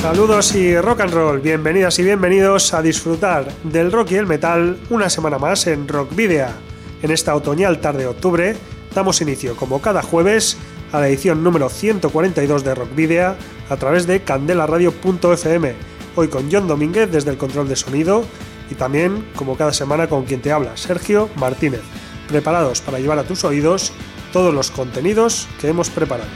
[0.00, 4.78] Saludos y rock and roll, bienvenidas y bienvenidos a disfrutar del rock y el metal
[4.90, 6.46] una semana más en Rock Video.
[7.02, 8.56] En esta otoñal tarde de octubre
[8.94, 10.56] damos inicio, como cada jueves,
[10.92, 13.34] a la edición número 142 de Rock Video
[13.68, 15.74] a través de candelaradio.fm.
[16.14, 18.24] Hoy con John Domínguez desde el control de sonido
[18.70, 21.82] y también, como cada semana, con quien te habla, Sergio Martínez,
[22.28, 23.92] preparados para llevar a tus oídos
[24.32, 26.30] todos los contenidos que hemos preparado.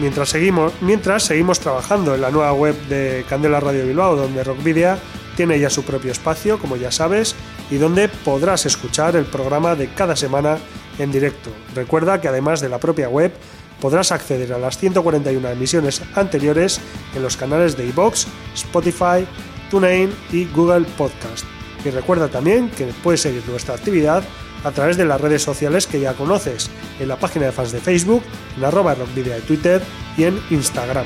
[0.00, 4.98] Mientras seguimos, mientras seguimos trabajando en la nueva web de Candela Radio Bilbao, donde Rockvidia
[5.36, 7.36] tiene ya su propio espacio, como ya sabes,
[7.70, 10.58] y donde podrás escuchar el programa de cada semana
[10.98, 11.50] en directo.
[11.74, 13.32] Recuerda que además de la propia web,
[13.80, 16.80] podrás acceder a las 141 emisiones anteriores
[17.14, 19.26] en los canales de iBox, Spotify,
[19.70, 21.44] TuneIn y Google Podcast.
[21.84, 24.24] Y recuerda también que puedes seguir nuestra actividad
[24.64, 27.80] a través de las redes sociales que ya conoces, en la página de fans de
[27.80, 28.22] Facebook,
[28.56, 29.82] en arroba rockvidia de Twitter
[30.16, 31.04] y en Instagram.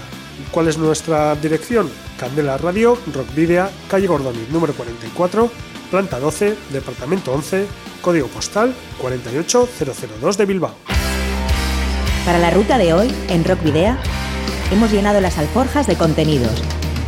[0.49, 1.89] ¿Cuál es nuestra dirección?
[2.19, 5.51] Candela Radio, Rock Video, calle Gordoni, número 44,
[5.91, 7.67] planta 12, departamento 11,
[8.01, 10.75] código postal 48002 de Bilbao.
[12.25, 13.97] Para la ruta de hoy, en Rock Video,
[14.71, 16.61] hemos llenado las alforjas de contenidos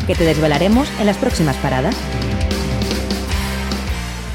[0.07, 1.96] que te desvelaremos en las próximas paradas.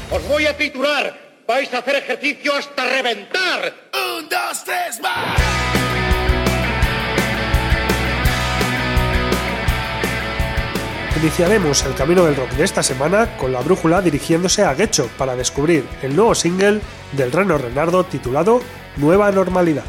[0.09, 1.19] Os voy a titular.
[1.45, 3.73] Vais a hacer ejercicio hasta reventar.
[4.17, 5.37] Un, dos, tres, más.
[11.21, 15.35] Iniciaremos el camino del rock de esta semana con la brújula dirigiéndose a Guecho para
[15.35, 16.79] descubrir el nuevo single
[17.11, 18.61] del Reno Renardo titulado
[18.95, 19.83] Nueva Normalidad.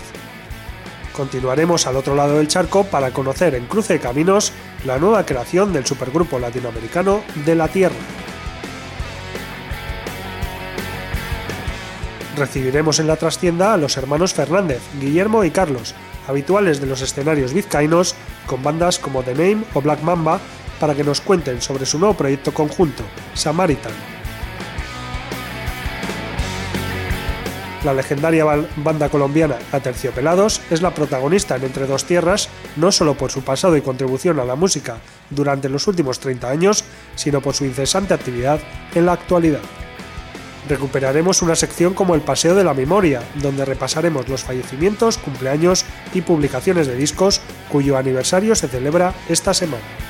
[1.21, 4.55] Continuaremos al otro lado del charco para conocer en Cruce de Caminos
[4.87, 7.95] la nueva creación del supergrupo latinoamericano De la Tierra.
[12.39, 15.95] Recibiremos en la trastienda a los hermanos Fernández, Guillermo y Carlos,
[16.27, 18.15] habituales de los escenarios vizcaínos
[18.47, 20.41] con bandas como The Name o Black Mamba,
[20.81, 23.03] para que nos cuenten sobre su nuevo proyecto conjunto,
[23.35, 24.20] Samaritan.
[27.85, 28.45] La legendaria
[28.77, 33.75] banda colombiana Aterciopelados es la protagonista en Entre Dos Tierras, no solo por su pasado
[33.77, 34.99] y contribución a la música
[35.31, 38.61] durante los últimos 30 años, sino por su incesante actividad
[38.95, 39.63] en la actualidad.
[40.69, 46.21] Recuperaremos una sección como el Paseo de la Memoria, donde repasaremos los fallecimientos, cumpleaños y
[46.21, 50.10] publicaciones de discos cuyo aniversario se celebra esta semana.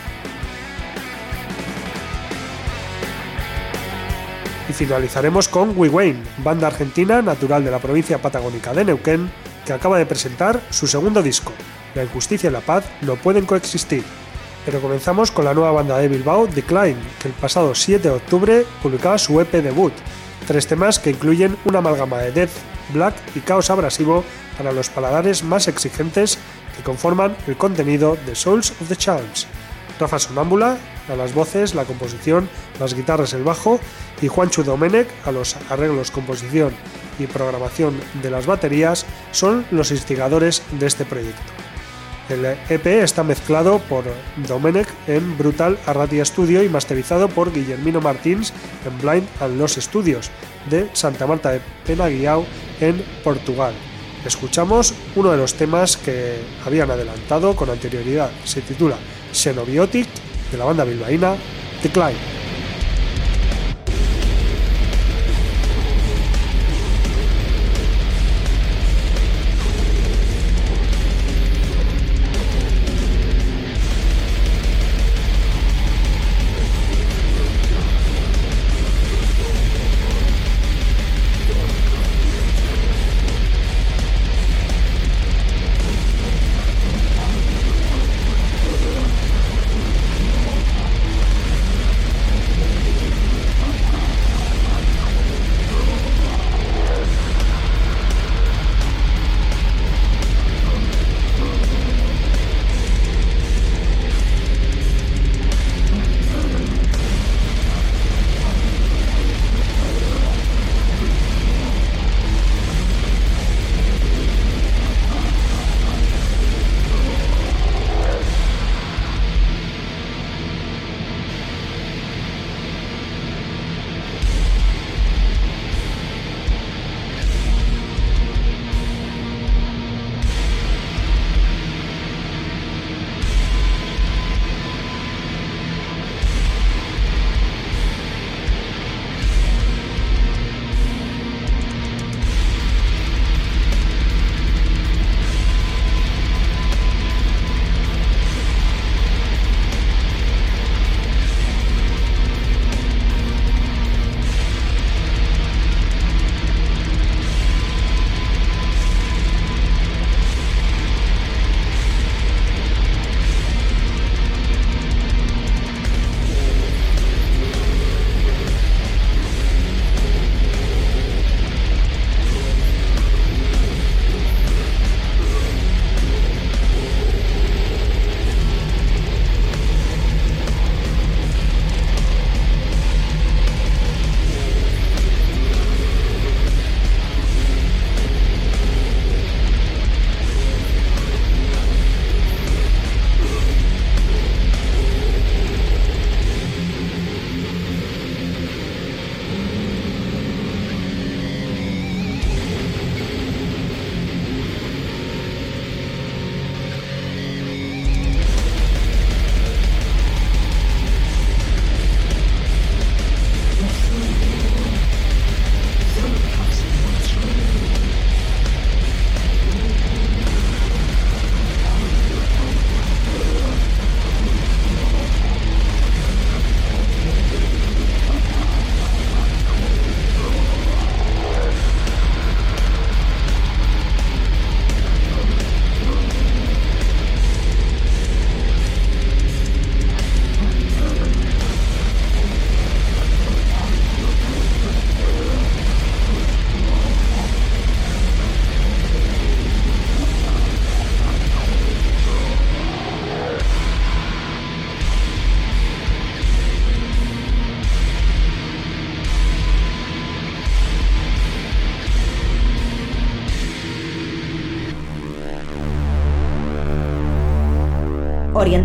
[4.80, 9.30] Finalizaremos con We Wayne, banda argentina natural de la provincia patagónica de Neuquén,
[9.66, 11.52] que acaba de presentar su segundo disco.
[11.94, 14.02] La injusticia y la paz no pueden coexistir.
[14.64, 18.64] Pero comenzamos con la nueva banda de Bilbao, Decline, que el pasado 7 de octubre
[18.82, 19.92] publicaba su EP debut,
[20.46, 22.50] tres temas que incluyen una amalgama de death,
[22.94, 24.24] black y caos abrasivo
[24.56, 26.38] para los paladares más exigentes
[26.74, 29.46] que conforman el contenido de Souls of the Charms.
[29.98, 30.78] Rafa Sonámbula
[31.10, 32.48] a las voces, la composición,
[32.78, 33.80] las guitarras, el bajo
[34.22, 36.72] y Juancho Domenech a los arreglos, composición
[37.18, 41.52] y programación de las baterías son los instigadores de este proyecto.
[42.30, 44.04] El EP está mezclado por
[44.46, 48.52] Domenech en Brutal Arratia Studio y masterizado por Guillermino Martins
[48.86, 50.30] en Blind and Los Studios
[50.70, 52.46] de Santa Marta de Penaguiao
[52.80, 53.74] en Portugal.
[54.24, 58.30] Escuchamos uno de los temas que habían adelantado con anterioridad.
[58.44, 58.96] Se titula
[59.32, 60.06] Xenobiotic
[60.50, 61.36] de la banda bilbaína
[61.82, 62.49] Decline.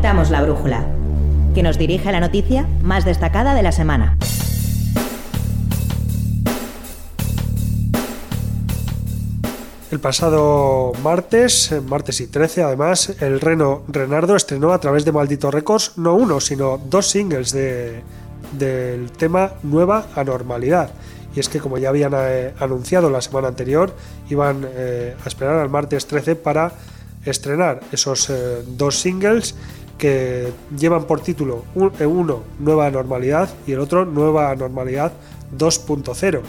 [0.06, 0.86] La brújula,
[1.56, 4.16] que nos dirige a la noticia más destacada de la semana.
[9.90, 15.50] El pasado martes, martes y 13, además, el Reno Renardo estrenó a través de Maldito
[15.50, 18.04] Records no uno, sino dos singles de,
[18.60, 20.92] del tema Nueva Anormalidad.
[21.36, 23.92] Y es que, como ya habían eh, anunciado la semana anterior,
[24.30, 26.74] iban eh, a esperar al martes 13 para
[27.26, 29.56] estrenar esos eh, dos singles
[29.98, 35.14] que llevan por título uno Nueva Normalidad y el otro Nueva Normalidad
[35.58, 36.42] 2.0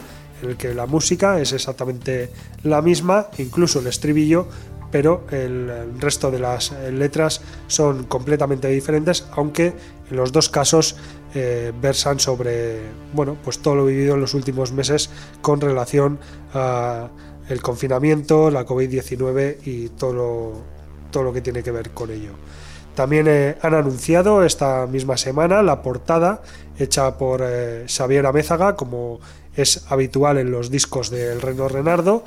[0.42, 2.30] en el que la música es exactamente
[2.62, 4.46] la misma, incluso el estribillo,
[4.90, 9.72] pero el resto de las letras son completamente diferentes, aunque
[10.10, 10.96] en los dos casos
[11.34, 12.80] eh, versan sobre
[13.12, 15.10] bueno, pues todo lo vivido en los últimos meses
[15.42, 16.18] con relación
[16.54, 17.08] a
[17.48, 20.54] el confinamiento, la COVID-19 y todo
[21.10, 22.32] todo lo que tiene que ver con ello.
[22.96, 26.40] También eh, han anunciado esta misma semana la portada
[26.78, 29.20] hecha por eh, Xavier Amézaga, como
[29.54, 32.24] es habitual en los discos del Reno Renardo,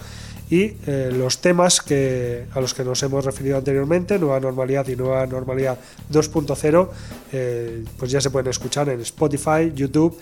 [0.48, 4.96] y eh, los temas que, a los que nos hemos referido anteriormente, Nueva Normalidad y
[4.96, 5.80] Nueva Normalidad
[6.12, 10.20] 2.0, pues ya se pueden escuchar en Spotify, YouTube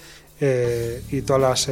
[1.11, 1.69] y todos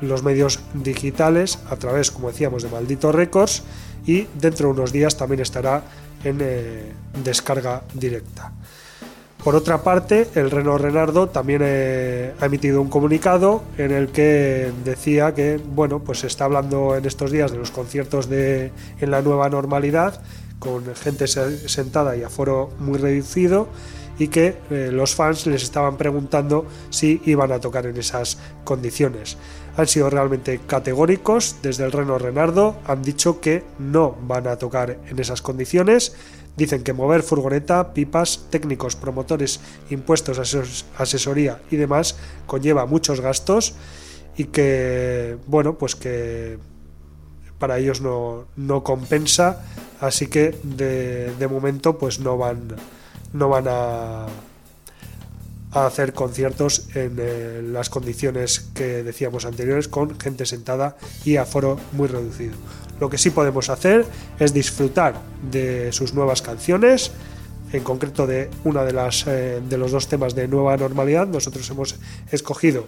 [0.00, 3.62] los medios digitales a través, como decíamos, de Maldito Records
[4.06, 5.82] y dentro de unos días también estará
[6.24, 8.52] en eh, descarga directa.
[9.42, 14.70] Por otra parte, el Renault Renardo también eh, ha emitido un comunicado en el que
[14.84, 19.10] decía que bueno, pues se está hablando en estos días de los conciertos de, en
[19.10, 20.22] la nueva normalidad,
[20.60, 23.66] con gente sentada y aforo muy reducido,
[24.16, 29.36] y que eh, los fans les estaban preguntando si iban a tocar en esas condiciones
[29.76, 31.56] han sido realmente categóricos.
[31.62, 36.14] Desde el Reno Renardo, han dicho que no van a tocar en esas condiciones,
[36.56, 39.60] dicen que mover furgoneta, pipas, técnicos, promotores,
[39.90, 40.38] impuestos,
[40.98, 43.74] asesoría y demás conlleva muchos gastos
[44.36, 46.58] y que, bueno, pues que
[47.58, 49.64] para ellos no, no compensa,
[50.00, 52.76] así que de, de momento pues no van,
[53.32, 54.26] no van a
[55.72, 61.78] a hacer conciertos en eh, las condiciones que decíamos anteriores con gente sentada y aforo
[61.92, 62.54] muy reducido.
[63.00, 64.06] Lo que sí podemos hacer
[64.38, 67.10] es disfrutar de sus nuevas canciones,
[67.72, 68.92] en concreto de una de
[69.26, 71.26] eh, de los dos temas de Nueva Normalidad.
[71.26, 71.96] Nosotros hemos
[72.30, 72.86] escogido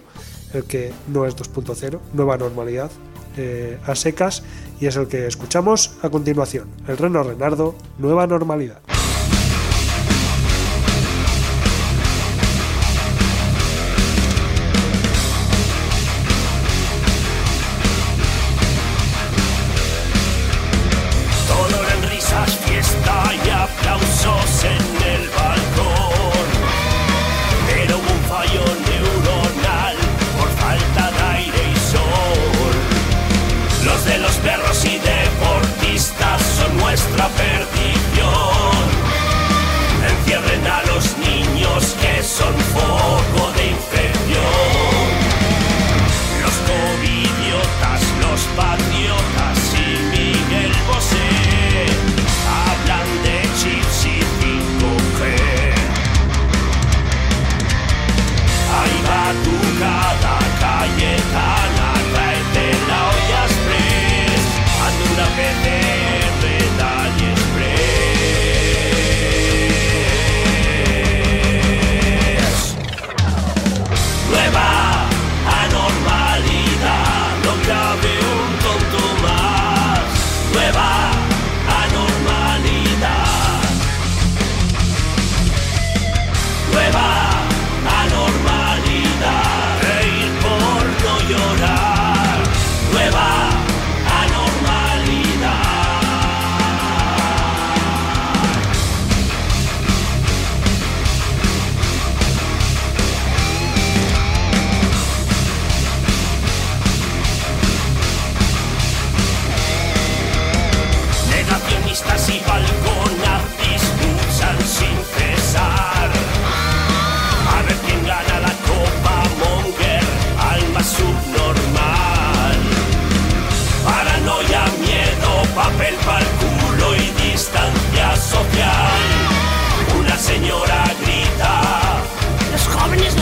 [0.53, 2.91] el que no es 2.0, Nueva Normalidad
[3.37, 4.43] eh, a secas
[4.79, 6.69] y es el que escuchamos a continuación.
[6.87, 8.79] El Reno Renardo, Nueva Normalidad.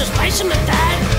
[0.03, 1.12] just the dad.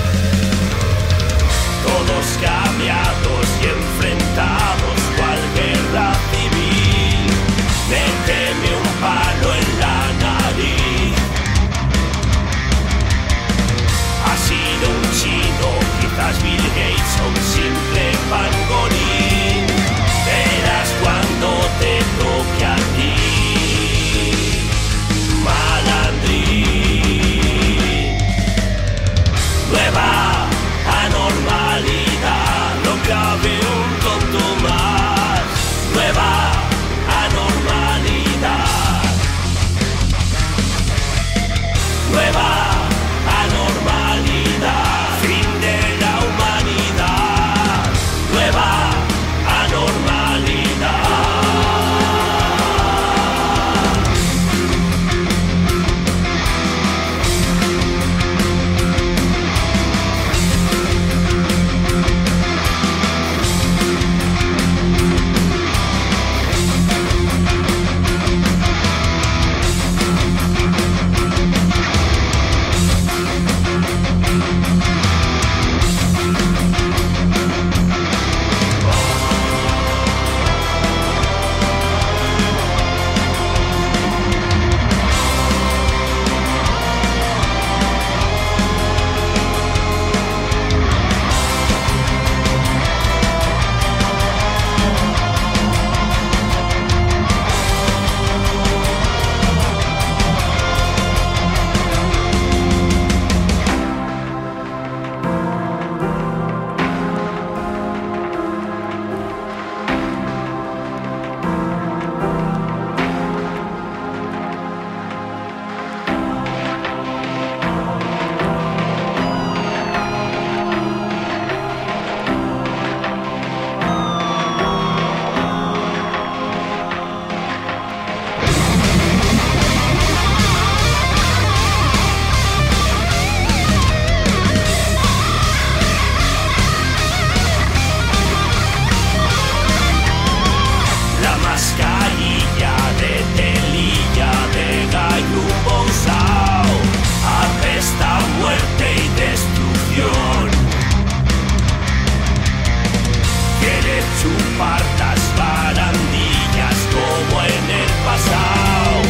[154.57, 159.01] fartas barandillas como en el pasado,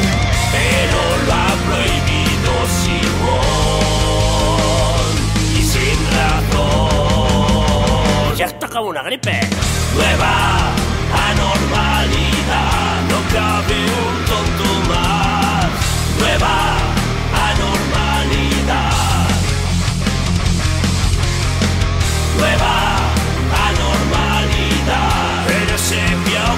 [0.51, 3.45] pero lo ha prohibido Simón
[5.55, 7.25] y sin razón.
[8.35, 9.39] Ya está como una gripe.
[9.93, 10.33] Nueva
[11.29, 15.69] anormalidad, no cabe un tonto más.
[16.19, 16.53] Nueva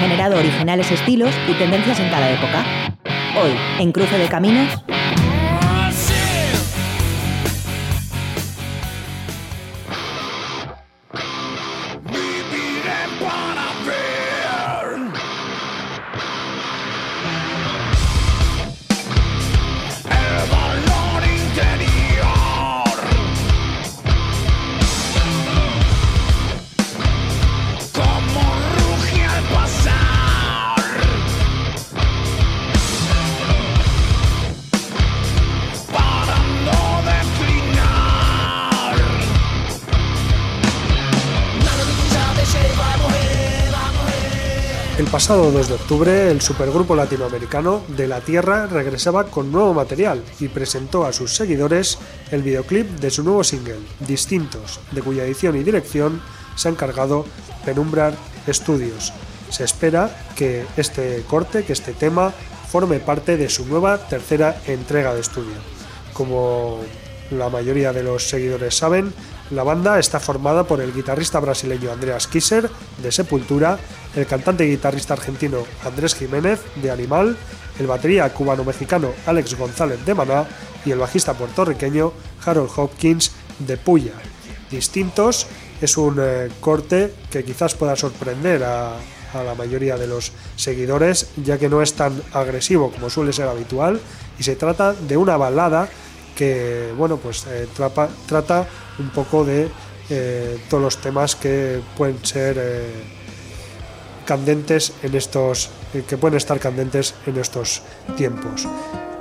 [0.00, 2.64] Generado originales estilos y tendencias en cada época.
[3.38, 4.82] Hoy, en Cruce de Caminos,
[45.30, 50.48] pasado 2 de octubre, el supergrupo latinoamericano De la Tierra regresaba con nuevo material y
[50.48, 51.98] presentó a sus seguidores
[52.32, 56.20] el videoclip de su nuevo single, Distintos, de cuya edición y dirección
[56.56, 57.26] se ha encargado
[57.64, 58.14] Penumbrar
[58.48, 59.12] Studios.
[59.50, 62.32] Se espera que este corte, que este tema,
[62.68, 65.54] forme parte de su nueva tercera entrega de estudio.
[66.12, 66.80] Como
[67.30, 69.14] la mayoría de los seguidores saben,
[69.50, 72.68] la banda está formada por el guitarrista brasileño Andreas Kisser,
[73.00, 73.78] de Sepultura,
[74.14, 77.36] el cantante y guitarrista argentino Andrés Jiménez, de Animal,
[77.78, 80.46] el batería cubano-mexicano Alex González de Maná
[80.84, 82.12] y el bajista puertorriqueño
[82.44, 84.12] Harold Hopkins de Puya.
[84.70, 85.46] Distintos
[85.80, 88.96] es un eh, corte que quizás pueda sorprender a,
[89.32, 94.00] la mayoría de los seguidores, ya que no es tan agresivo como suele ser habitual,
[94.40, 95.88] y se trata de una balada
[96.34, 97.68] que, bueno, pues eh,
[98.26, 98.68] trata
[98.98, 99.68] un poco de
[100.08, 102.58] eh, todos los temas que pueden ser
[104.24, 107.82] candentes en estos eh, que pueden estar candentes en estos
[108.16, 108.66] tiempos.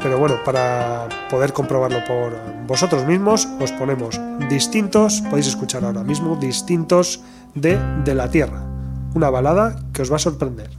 [0.02, 2.34] Pero bueno para poder comprobarlo por
[2.66, 7.20] vosotros mismos os ponemos distintos podéis escuchar ahora mismo distintos
[7.54, 8.64] de de la tierra.
[9.14, 10.79] Una balada que os va a sorprender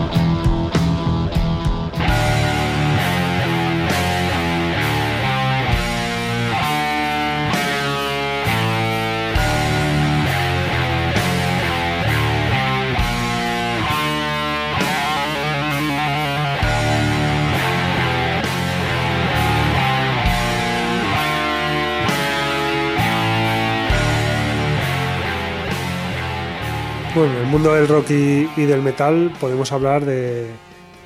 [27.21, 30.47] Bueno, en el mundo del rock y, del metal podemos hablar de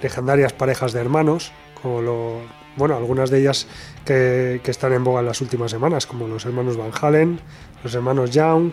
[0.02, 1.52] legendarias parejas de hermanos,
[1.82, 2.40] como lo,
[2.78, 3.68] bueno, algunas de ellas
[4.06, 7.42] que, que están en boga en las últimas semanas, como los hermanos Van Halen,
[7.84, 8.72] los hermanos Young,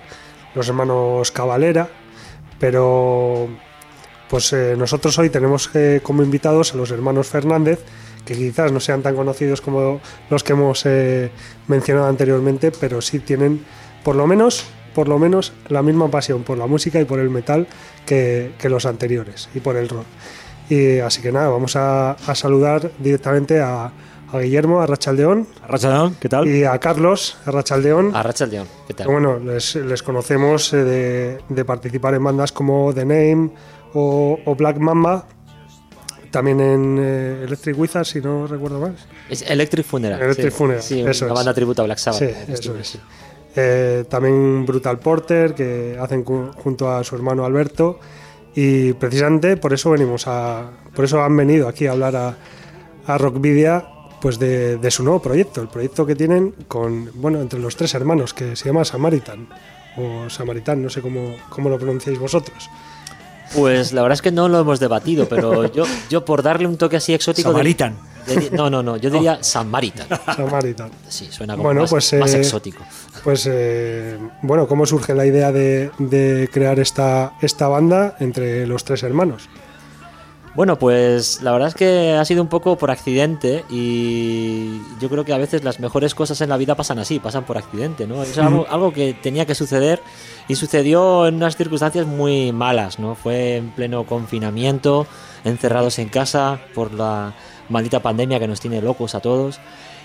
[0.54, 1.88] los hermanos Cavalera,
[2.60, 3.48] pero
[4.30, 7.80] pues eh, nosotros hoy tenemos eh, como invitados a los hermanos Fernández,
[8.24, 10.00] que quizás no sean tan conocidos como
[10.30, 11.32] los que hemos eh,
[11.66, 13.64] mencionado anteriormente, pero sí tienen
[14.04, 17.30] por lo menos por lo menos la misma pasión por la música y por el
[17.30, 17.66] metal
[18.06, 20.06] que, que los anteriores y por el rock.
[20.68, 23.92] Y así que nada, vamos a, a saludar directamente a,
[24.32, 26.46] a Guillermo, a Rachaldeón Arrachaldeón, ¿qué tal?
[26.48, 28.14] y a Carlos, a Rachaldeón.
[28.14, 29.06] Arrachaldeón, ¿qué tal?
[29.06, 33.50] que, Bueno, les, les conocemos eh, de, de participar en bandas como The Name
[33.94, 35.26] o, o Black Mamba,
[36.30, 38.96] también en eh, Electric Wizard, si no recuerdo mal.
[39.28, 40.22] Es Electric Funeral.
[40.22, 40.56] Electric sí.
[40.56, 41.38] Funeral, Sí, eso una es.
[41.38, 42.20] banda tributo a Black Sabbath.
[42.20, 42.98] Sí, eso es.
[43.54, 47.98] Eh, también Brutal Porter, que hacen junto a su hermano Alberto.
[48.54, 50.26] Y precisamente por eso venimos.
[50.94, 53.84] Por eso han venido aquí a hablar a, Rockvidia
[54.20, 57.92] pues de, de su nuevo proyecto, el proyecto que tienen con, bueno, entre los tres
[57.94, 59.48] hermanos, que se llama Samaritan,
[59.96, 62.70] o Samaritan, no sé cómo, cómo lo pronunciáis vosotros.
[63.54, 66.76] Pues la verdad es que no lo hemos debatido, pero yo, yo por darle un
[66.76, 67.50] toque así exótico.
[67.50, 67.96] Samaritan.
[68.26, 70.06] de- no, no, no, yo diría Samaritan.
[70.36, 70.90] Samaritan.
[71.08, 72.82] Sí, suena como Bueno, más, pues, más eh, exótico.
[73.24, 78.84] Pues eh, bueno, ¿cómo surge la idea de, de crear esta, esta banda entre los
[78.84, 79.48] tres hermanos?
[80.54, 85.24] Bueno, pues la verdad es que ha sido un poco por accidente y yo creo
[85.24, 88.22] que a veces las mejores cosas en la vida pasan así, pasan por accidente, ¿no?
[88.22, 90.02] Es algo, algo que tenía que suceder
[90.48, 93.14] y sucedió en unas circunstancias muy malas, ¿no?
[93.14, 95.06] Fue en pleno confinamiento,
[95.44, 97.32] encerrados en casa por la
[97.70, 99.58] maldita pandemia que nos tiene locos a todos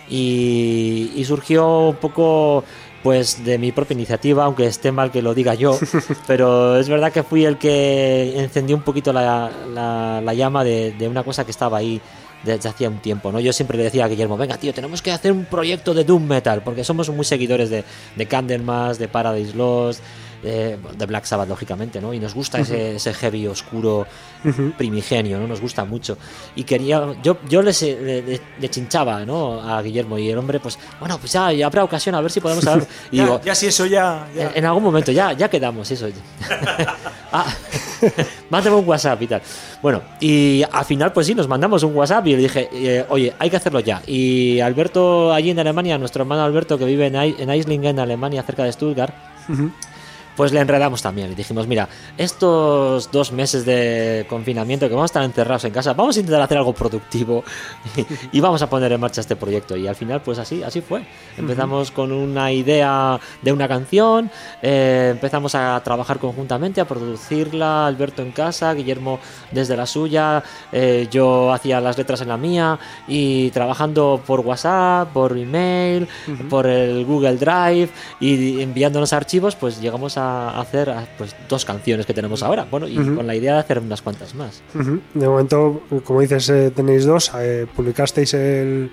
[0.09, 2.63] y, y surgió un poco
[3.03, 5.77] pues de mi propia iniciativa, aunque esté mal que lo diga yo,
[6.27, 10.91] pero es verdad que fui el que encendió un poquito la, la- la llama de,
[10.93, 12.01] de una cosa que estaba ahí
[12.43, 13.39] desde hacía un tiempo, ¿no?
[13.39, 16.23] Yo siempre le decía a Guillermo, venga tío, tenemos que hacer un proyecto de Doom
[16.27, 17.83] Metal, porque somos muy seguidores de,
[18.15, 20.01] de Candlemas, de Paradise Lost,
[20.43, 22.13] eh, de Black Sabbath, lógicamente, ¿no?
[22.13, 24.05] Y nos gusta ese, ese heavy oscuro
[24.77, 25.47] primigenio, ¿no?
[25.47, 26.17] Nos gusta mucho.
[26.55, 29.61] Y quería, yo, yo les, eh, le, le- le chinchaba, ¿no?
[29.61, 32.39] A Guillermo y el hombre, pues, bueno, pues ya, ya habrá ocasión a ver si
[32.39, 32.87] podemos hablar.
[33.11, 34.27] Y Ya, digo, ya si eso ya.
[34.35, 34.43] ya.
[34.43, 36.07] en, en algún momento, ya, ya quedamos, eso.
[37.31, 37.45] ah,
[38.49, 39.41] mándame un WhatsApp y tal.
[39.81, 43.33] Bueno, y al final, pues sí, nos mandamos un WhatsApp y le dije, eh, oye,
[43.39, 44.01] hay que hacerlo ya.
[44.07, 48.63] Y Alberto, allí en Alemania, nuestro hermano Alberto, que vive en, en Eislingen, Alemania, cerca
[48.63, 49.13] de Stuttgart,
[50.37, 51.31] pues le enredamos también.
[51.31, 55.93] Y dijimos, mira, estos dos meses de confinamiento que vamos a estar encerrados en casa,
[55.93, 57.43] vamos a intentar hacer algo productivo
[57.97, 58.05] y,
[58.37, 59.75] y vamos a poner en marcha este proyecto.
[59.75, 61.05] Y al final, pues así, así fue.
[61.37, 64.29] Empezamos con una idea de una canción,
[64.61, 69.19] eh, empezamos a trabajar conjuntamente, a producirla, Alberto en casa, Guillermo
[69.51, 75.11] desde la suya, eh, yo hacía las letras en la mía y trabajando por WhatsApp,
[75.13, 76.07] por email,
[76.49, 80.26] por el Google Drive y enviándonos archivos, pues llegamos a
[80.59, 82.65] hacer ah, pues dos canciones que tenemos ahora.
[82.69, 84.61] Bueno, y con la idea de hacer unas cuantas más.
[85.13, 87.31] De momento, como dices, eh, tenéis dos.
[87.37, 88.91] eh, publicasteis el,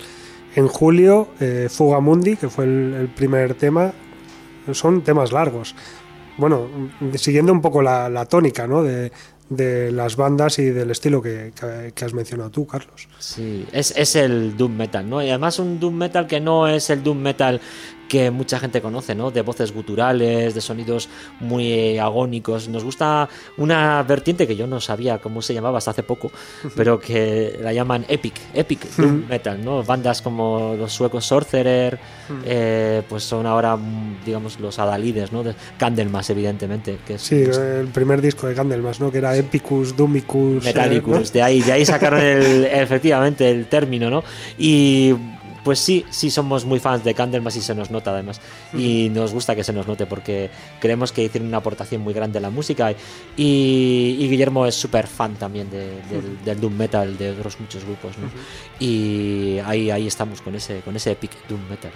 [0.57, 3.93] en julio eh, Fuga Mundi, que fue el, el primer tema.
[4.73, 5.75] Son temas largos.
[6.37, 6.69] Bueno,
[7.01, 8.83] mm, siguiendo un poco la, la tónica ¿no?
[8.83, 9.13] de,
[9.51, 13.09] de las bandas y del estilo que, que- que has mencionado tú, Carlos.
[13.19, 15.23] Sí, es, es el Doom Metal, ¿no?
[15.23, 17.61] Y además un Doom Metal que no es el Doom Metal
[18.09, 19.31] que mucha gente conoce, ¿no?
[19.31, 21.09] De voces guturales, de sonidos
[21.41, 22.69] muy agónicos.
[22.69, 26.31] Nos gusta una vertiente que yo no sabía cómo se llamaba hasta hace poco,
[26.77, 29.83] pero que la llaman Epic, Epic Doom Metal, ¿no?
[29.83, 31.99] Bandas como los suecos Sorcerer,
[32.45, 33.79] eh, pues son ahora,
[34.25, 35.43] digamos, los adalides, ¿no?
[35.43, 39.11] De Candlemas, evidentemente, que es Sí, pues, el primer disco de Candlemas, ¿no?
[39.11, 40.65] que era Epicus, Dumicus.
[40.65, 41.31] eh, Metallicus, ¿no?
[41.33, 44.23] de ahí, de ahí sacaron el, efectivamente el término, ¿no?
[44.59, 45.15] Y
[45.65, 48.41] pues sí, sí somos muy fans de Candlemas y se nos nota además.
[48.75, 50.51] Y nos gusta que se nos note porque
[50.81, 52.93] creemos que hicieron una aportación muy grande a la música.
[53.37, 57.85] Y, y Guillermo es súper fan también de- del, del Doom Metal de otros muchos
[57.85, 58.29] grupos, ¿no?
[58.79, 61.91] Y ahí, ahí estamos con ese, con ese epic Doom Metal.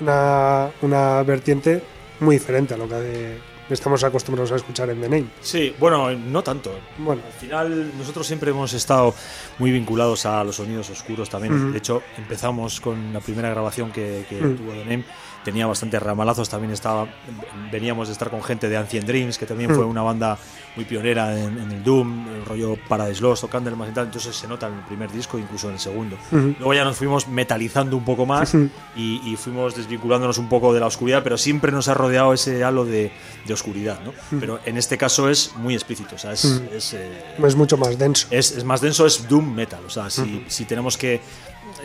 [0.00, 1.82] Una, una vertiente
[2.20, 5.26] muy diferente a lo que de- estamos acostumbrados a escuchar en The Name.
[5.40, 6.72] Sí, bueno, no tanto.
[6.98, 9.14] Bueno, Al final, nosotros siempre hemos estado
[9.58, 11.72] muy vinculados a los sonidos oscuros también.
[11.72, 14.56] De hecho, empezamos con la primera grabación que, que Mm.
[14.56, 15.04] tuvo The Name.
[15.44, 16.48] Tenía bastantes ramalazos.
[16.48, 17.06] También estaba,
[17.70, 19.74] veníamos de estar con gente de Ancient Dreams, que también Mm.
[19.74, 20.38] fue una banda
[20.76, 24.06] muy pionera en, en el Doom, el rollo Paradise Lost o Candlemas y tal.
[24.06, 26.16] Entonces se nota en el primer disco, incluso en el segundo.
[26.30, 26.54] Ujú.
[26.58, 28.68] Luego ya nos fuimos metalizando un poco más Ujú.
[28.96, 32.62] y, y fuimos desvinculándonos un poco de la oscuridad, pero siempre nos ha rodeado ese
[32.64, 33.10] halo de,
[33.44, 34.12] de oscuridad, ¿no?
[34.40, 37.10] Pero en este caso es muy explícito, o sea, es, es, eh,
[37.44, 38.28] es mucho más denso.
[38.30, 39.80] es, es más denso, es doom metal.
[39.86, 41.20] O sea, si, si tenemos que.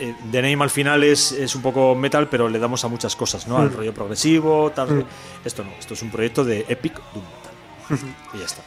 [0.00, 3.16] Eh, The Name al final es, es un poco metal, pero le damos a muchas
[3.16, 3.58] cosas, ¿no?
[3.58, 5.06] Al rollo progresivo, tal.
[5.44, 8.14] Esto no, esto es un proyecto de epic doom metal.
[8.34, 8.62] Y ya está.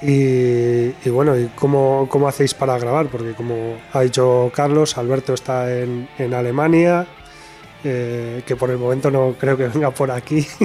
[0.00, 3.08] Y, y bueno, ¿y cómo, cómo hacéis para grabar?
[3.08, 7.06] Porque como ha dicho Carlos, Alberto está en, en Alemania,
[7.84, 10.46] eh, que por el momento no creo que venga por aquí.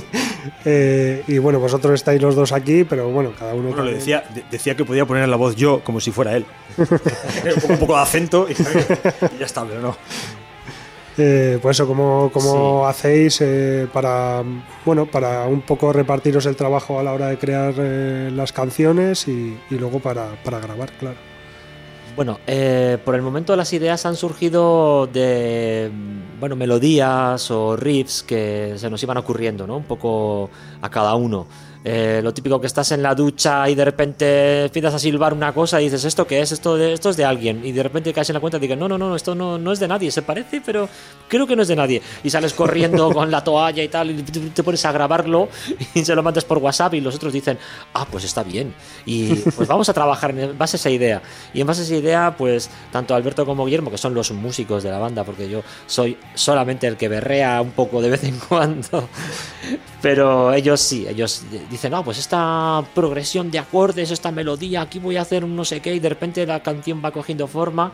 [0.66, 3.70] Eh, y bueno, vosotros estáis los dos aquí, pero bueno, cada uno...
[3.70, 6.36] Bueno, le también- decía, de- decía que podía poner la voz yo como si fuera
[6.36, 6.46] él.
[6.78, 9.96] un, poco, de acento y, y ya está, pero no.
[11.18, 14.44] Eh, pues eso, ¿cómo, cómo hacéis eh, para,
[14.84, 19.58] bueno, para un poco repartiros el trabajo a la hora de crear las canciones y,
[19.70, 21.16] y luego para, para grabar, claro?
[22.16, 28.22] Bueno, eh, por el momento las ideas han surgido de mm, bueno, melodías o riffs
[28.22, 29.78] que se nos iban ocurriendo, ¿no?
[29.78, 31.48] Un poco a cada uno.
[31.86, 35.54] Eh, lo típico que estás en la ducha y de repente empiezas a silbar una
[35.54, 36.52] cosa y dices, ¿esto qué es?
[36.52, 37.66] Esto, de, esto es de alguien.
[37.66, 39.72] Y de repente caes en la cuenta y dices, no, no, no, esto no, no
[39.72, 40.10] es de nadie.
[40.12, 40.88] Se parece, pero
[41.28, 42.02] creo que no es de nadie.
[42.24, 45.50] Y sales corriendo con la toalla y tal, y te pones a grabarlo
[45.94, 47.58] y se lo mandas por WhatsApp y los otros dicen,
[47.94, 48.74] ah, pues está bien.
[49.06, 51.22] Y pues vamos a trabajar en base a esa idea.
[51.54, 54.84] Y en base a esa idea, pues tanto Alberto como Guillermo, que son los músicos
[54.84, 58.40] de la banda, porque yo soy solamente el que berrea un poco de vez en
[58.48, 59.10] cuando,
[60.02, 65.18] pero ellos sí, ellos dicen, no, pues esta progresión de acordes, esta melodía, aquí voy
[65.18, 67.92] a hacer un no sé qué, y de repente la canción va cogiendo forma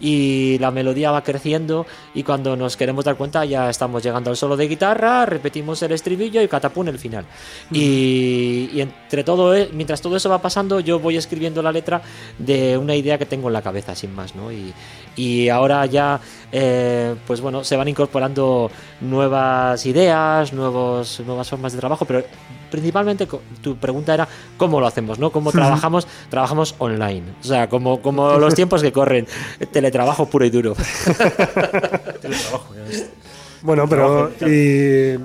[0.00, 4.36] y la melodía va creciendo y cuando nos queremos dar cuenta ya estamos llegando al
[4.36, 7.24] solo de guitarra, repetimos el estribillo y catapún el final.
[7.72, 12.00] Y, y entre todo, e- mientras todo eso va pasando, yo voy escribiendo la letra
[12.38, 14.52] de una idea que tengo en la cabeza, sin más, ¿no?
[14.52, 14.72] Y,
[15.16, 16.20] y ahora ya,
[16.52, 22.22] eh, pues bueno, se van incorporando nuevas ideas, nuevos, nuevas formas de trabajo, pero
[22.70, 23.26] principalmente
[23.62, 25.30] tu pregunta era cómo lo hacemos, ¿no?
[25.30, 26.06] ¿Cómo trabajamos?
[26.30, 27.22] Trabajamos online.
[27.40, 29.26] O sea, como, como los tiempos que corren.
[29.72, 30.74] Teletrabajo puro y duro.
[32.20, 33.10] Teletrabajo, ya ves.
[33.62, 35.18] Bueno, pero y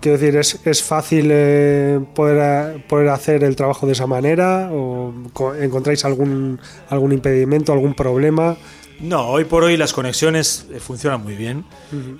[0.00, 4.68] quiero decir, ¿es, es fácil eh, poder, a- poder hacer el trabajo de esa manera?
[4.72, 8.56] ¿O co- encontráis algún, algún impedimento, algún problema?
[9.00, 11.64] No, hoy por hoy las conexiones eh, funcionan muy bien.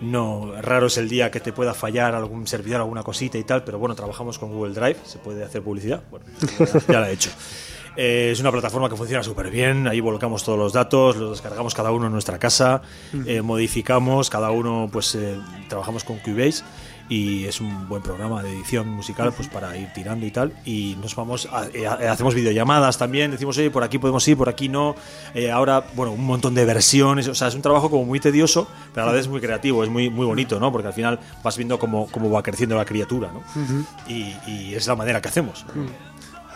[0.01, 3.65] No, raro es el día que te pueda fallar algún servidor, alguna cosita y tal,
[3.65, 6.03] pero bueno, trabajamos con Google Drive, se puede hacer publicidad.
[6.11, 6.25] Bueno,
[6.89, 7.31] ya, la he hecho.
[7.97, 11.75] Eh, es una plataforma que funciona súper bien, ahí volcamos todos los datos, los descargamos
[11.75, 12.83] cada uno en nuestra casa,
[13.27, 15.39] eh, modificamos, cada uno pues eh,
[15.69, 16.63] trabajamos con Cubase
[17.11, 20.55] y es un buen programa de edición musical pues para ir tirando y tal.
[20.65, 24.49] Y nos vamos a- eh, hacemos videollamadas también decimos oye por aquí podemos ir por
[24.49, 24.95] aquí no
[25.35, 28.67] Eh, ahora bueno un montón de versiones o sea es un trabajo como muy tedioso
[28.95, 31.57] pero a la vez muy creativo es muy muy bonito no porque al final vas
[31.57, 33.43] viendo cómo, cómo va creciendo la criatura no
[34.09, 35.65] y, y es la manera que hacemos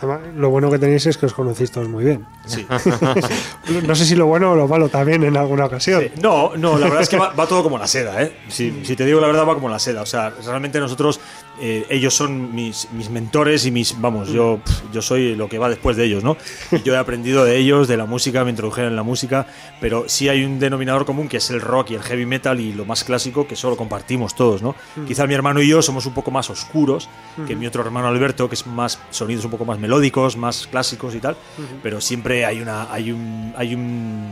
[0.09, 2.25] Además, lo bueno que tenéis es que os conocéis todos muy bien.
[2.45, 2.65] sí.
[3.85, 6.01] No sé si lo bueno o lo malo también en alguna ocasión.
[6.01, 8.37] Sí, No, no, la verdad es que va, va todo como la seda, ¿eh?
[8.47, 10.01] Si, si te digo la verdad, va como la seda.
[10.01, 11.19] O sea, realmente nosotros,
[11.59, 15.57] eh, ellos son mis, mis mentores y mis, vamos, yo, pf, yo soy lo que
[15.57, 16.37] va después de ellos, ¿no?
[16.71, 19.47] Y yo he aprendido de ellos, de la música, me introdujeron en la música,
[19.79, 22.73] pero sí hay un denominador común que es el rock y el heavy metal y
[22.73, 24.75] lo más clásico que solo compartimos todos, ¿no?
[25.07, 27.09] Quizá mi hermano y yo somos un poco más oscuros
[27.47, 31.15] que mi otro hermano Alberto, que es más sonidos un poco más melódicos, más clásicos
[31.15, 31.37] y tal,
[31.81, 34.31] pero siempre hay una hay un hay un,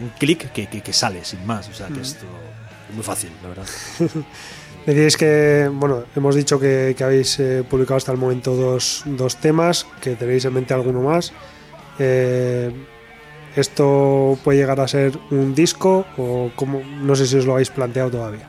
[0.00, 2.26] un clic que, que, que sale sin más, o sea, que esto
[2.88, 3.66] es muy fácil, la verdad.
[4.86, 9.86] Decíais que, bueno, hemos dicho que, habéis eh, publicado hasta el momento dos, dos temas,
[10.02, 11.32] que tenéis en mente alguno más.
[11.98, 12.70] Eh,
[13.56, 16.82] ¿Esto puede llegar a ser un disco o cómo?
[17.00, 18.46] No sé si os lo habéis planteado todavía.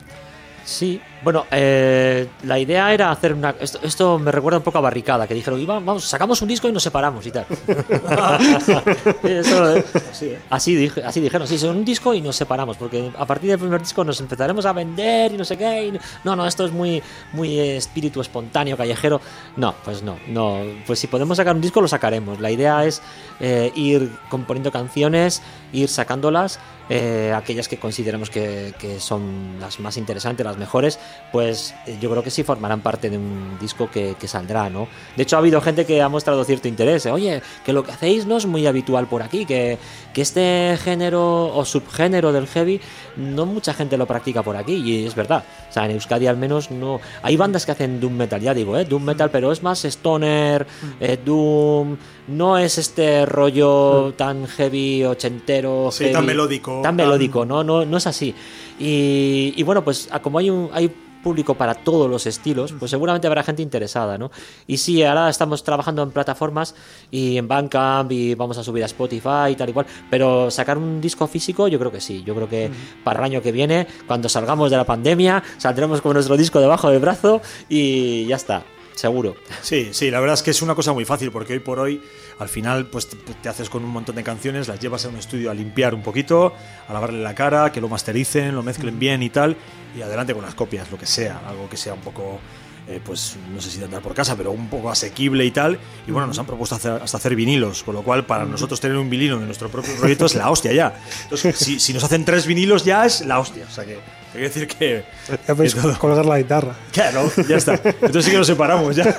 [0.64, 3.52] Sí, bueno, eh, la idea era hacer una.
[3.58, 6.68] Esto, esto me recuerda un poco a Barricada, que dijeron, "Iba, vamos, sacamos un disco
[6.68, 7.46] y nos separamos y tal.
[9.24, 13.26] Eso, eh, así, dije, así dijeron, sí, son un disco y nos separamos, porque a
[13.26, 15.86] partir del primer disco nos empezaremos a vender y no sé qué.
[15.86, 19.20] y no, no, esto es muy, muy eh, espíritu espontáneo, callejero.
[19.56, 20.60] No, pues no, no.
[20.86, 22.38] Pues si podemos sacar un disco, lo sacaremos.
[22.38, 23.02] La idea es
[23.40, 29.96] eh, ir componiendo canciones, ir sacándolas eh, aquellas que consideremos que, que son las más
[29.96, 31.00] interesantes, las mejores,
[31.32, 34.88] pues eh, yo creo que sí formarán parte de un disco que, que saldrá, ¿no?
[35.16, 37.04] De hecho, ha habido gente que ha mostrado cierto interés.
[37.06, 39.78] eh, Oye, que lo que hacéis no es muy habitual por aquí, que,
[40.14, 42.80] que este género o subgénero del heavy
[43.16, 45.44] no mucha gente lo practica por aquí, y es verdad.
[45.68, 47.00] O sea, en Euskadi al menos no.
[47.22, 48.84] Hay bandas que hacen Doom Metal, ya digo, ¿eh?
[48.84, 50.66] Doom Metal, pero es más stoner,
[51.00, 51.96] eh, Doom.
[52.28, 55.90] No es este rollo tan heavy, ochentero.
[55.92, 58.34] Sí, heavy, tan melódico, Tan tan- melódico, no, no, no es así.
[58.78, 60.68] Y, y bueno, pues como hay un.
[60.72, 60.90] Hay
[61.26, 64.30] público para todos los estilos, pues seguramente habrá gente interesada, ¿no?
[64.68, 66.76] Y sí, ahora estamos trabajando en plataformas
[67.10, 70.78] y en Bandcamp y vamos a subir a Spotify y tal y cual, pero sacar
[70.78, 72.70] un disco físico yo creo que sí, yo creo que
[73.02, 76.90] para el año que viene, cuando salgamos de la pandemia, saldremos con nuestro disco debajo
[76.90, 78.62] del brazo y ya está,
[78.96, 79.36] seguro.
[79.62, 82.02] Sí, sí, la verdad es que es una cosa muy fácil porque hoy por hoy
[82.40, 85.16] al final pues te, te haces con un montón de canciones, las llevas a un
[85.16, 86.52] estudio a limpiar un poquito,
[86.88, 89.56] a lavarle la cara, que lo mastericen, lo mezclen bien y tal,
[89.96, 92.40] y adelante con las copias, lo que sea, algo que sea un poco
[92.88, 95.76] eh, pues no sé si de andar por casa, pero un poco asequible y tal.
[96.06, 98.96] Y bueno, nos han propuesto hacer- hasta hacer vinilos, con lo cual para nosotros tener
[98.96, 101.00] un vinilo de nuestro propio proyecto es la hostia ya.
[101.24, 103.66] Entonces, si, si nos hacen tres vinilos ya es la hostia.
[103.68, 103.98] O sea que
[104.36, 105.04] hay que decir que.
[105.48, 106.74] Ya podéis todo- colgar la guitarra.
[106.92, 107.74] Claro, ya está.
[107.84, 109.04] Entonces sí que nos separamos ya.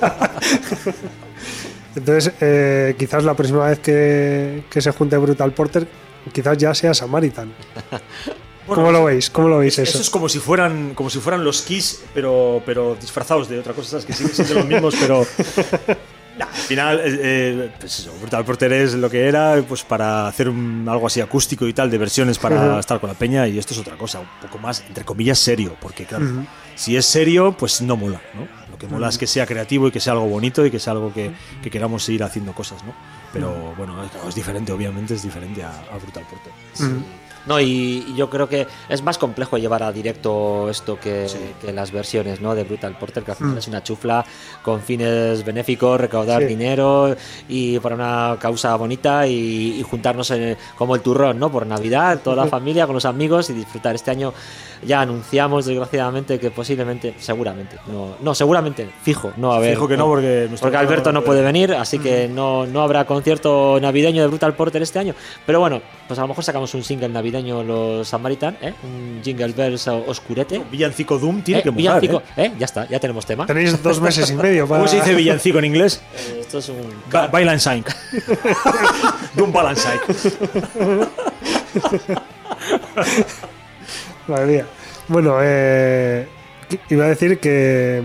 [1.96, 5.88] Entonces, eh, quizás la próxima vez que, que se junte Brutal Porter,
[6.32, 7.52] quizás ya sea Samaritan.
[8.68, 9.30] ¿Cómo lo veis?
[9.30, 9.90] ¿Cómo lo veis eso?
[9.92, 13.74] Eso es como si fueran, como si fueran los Kiss, pero, pero disfrazados de otra
[13.74, 14.06] cosa, ¿sabes?
[14.06, 15.26] Que siguen siendo los mismos, pero.
[16.38, 20.28] Nah, al final, eh, eh, pues eso, Brutal Porter es lo que era, pues para
[20.28, 22.80] hacer un- algo así acústico y tal, de versiones para Ujú.
[22.80, 25.76] estar con la peña, y esto es otra cosa, un poco más, entre comillas, serio,
[25.80, 26.46] porque claro,
[26.76, 28.48] si es serio, pues no mola, ¿no?
[28.70, 30.94] Lo que mola es que sea creativo y que sea algo bonito y que sea
[30.94, 31.32] algo que,
[31.64, 32.94] que queramos seguir haciendo cosas, ¿no?
[33.34, 36.54] Pero bueno, es, claro, es diferente, obviamente es diferente a, a Brutal Porter.
[37.48, 41.28] No, y, y yo creo que es más complejo llevar a directo esto que,
[41.62, 42.54] que las versiones ¿no?
[42.56, 44.26] de Brutal Porter, que al final es una chufla
[44.62, 46.48] con fines benéficos, recaudar Sí.
[46.48, 47.16] dinero
[47.48, 51.52] y para una causa bonita y, y juntarnos en- como el turrón, ¿no?
[51.52, 53.96] Por Navidad, toda la familia, con los amigos y disfrutar.
[53.96, 54.34] Este año
[54.86, 59.72] ya anunciamos, desgraciadamente, que posiblemente, seguramente, no, no seguramente, fijo, no a haber.
[59.76, 61.40] Fijo que no, porque porque Alberto no puede.
[61.42, 65.16] puede venir, así que no, no habrá concierto navideño de Brutal Porter este año.
[65.46, 68.74] Pero bueno, pues a lo mejor sacamos un single navideño los Samaritan, ¿eh?
[68.84, 70.62] un Jingle Bells oscurete.
[70.72, 72.46] Villancico Doom tiene Eh, que mojar, villancico, ¿eh?
[72.46, 72.52] ¿eh?
[72.60, 73.46] Ya está, ya tenemos tema.
[73.46, 74.80] Tenéis dos meses y medio para.
[74.82, 76.02] ¿Cómo se dice villancico en inglés?
[76.18, 76.78] Eh, Esto es un.
[77.12, 77.84] Ba- Bailansine.
[79.36, 80.00] Doom Balansine.
[84.28, 84.66] Madre mía.
[85.08, 86.28] Bueno, eh,
[86.90, 88.02] iba a decir que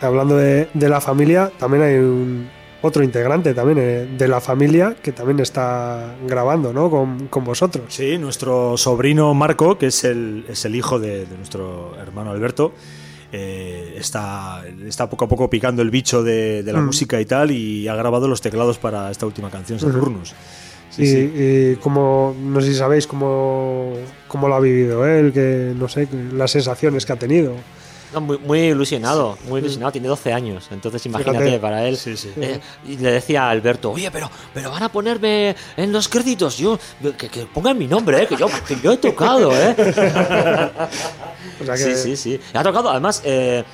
[0.00, 2.50] hablando de, de la familia, también hay un
[2.82, 6.90] otro integrante también eh, de la familia que también está grabando, ¿no?
[6.90, 7.84] Con, con vosotros.
[7.88, 12.72] Sí, nuestro sobrino Marco, que es el, es el hijo de, de nuestro hermano Alberto,
[13.32, 16.86] eh, está, está poco a poco picando el bicho de, de la Mm.
[16.86, 20.34] música y tal, y ha grabado los teclados para esta última canción, Saturnus.
[20.90, 21.32] Sí, y, sí.
[21.36, 23.92] y como, no sé si sabéis cómo,
[24.26, 27.54] cómo lo ha vivido él, que no sé, las sensaciones que ha tenido.
[28.12, 31.60] No, muy, muy ilusionado, muy ilusionado, tiene 12 años, entonces imagínate Fíjate.
[31.60, 31.96] para él.
[31.96, 32.30] Sí, sí.
[32.36, 36.58] Eh, y le decía a Alberto, oye, pero, pero van a ponerme en los créditos,
[36.58, 36.78] yo,
[37.16, 39.76] que, que pongan mi nombre, eh, que, yo, que yo he tocado, ¿eh?
[41.60, 42.40] O sea que, Sí, sí, sí.
[42.54, 43.64] Ha tocado, además, eh,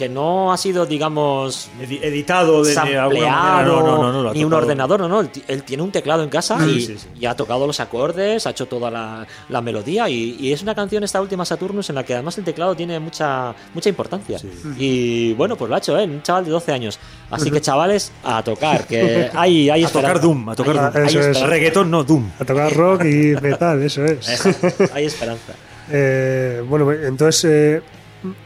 [0.00, 4.52] que no ha sido, digamos, Edi- Editado de, de alguna No, no, no, ni un
[4.54, 5.20] ordenador, no, no.
[5.20, 7.06] Él, ti- él tiene un teclado en casa y, sí, sí.
[7.20, 10.74] y ha tocado los acordes, ha hecho toda la, la melodía y, y es una
[10.74, 14.38] canción, esta última Saturnus, en la que además el teclado tiene mucha, mucha importancia.
[14.78, 16.98] Y bueno, pues lo ha hecho él, un chaval de 12 años.
[17.30, 20.18] Así que chavales, a tocar, que hay, hay A tocar.
[20.20, 20.96] Doom, a tocar Hay- Doom.
[20.96, 21.26] hay Eso es.
[21.26, 21.46] esperanza.
[21.46, 22.30] Reggaetón, no, Doom.
[22.40, 24.26] a tocar rock y metal, eso es.
[24.94, 25.52] Hay esperanza.
[25.92, 27.82] Eh, bueno, entonces, eh,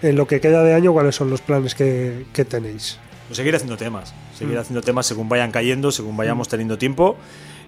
[0.03, 2.99] en lo que queda de año, ¿cuáles son los planes que, que tenéis?
[3.29, 4.37] Pues seguir haciendo temas, Mm.
[4.39, 7.17] seguir haciendo temas según vayan cayendo, según vayamos teniendo tiempo.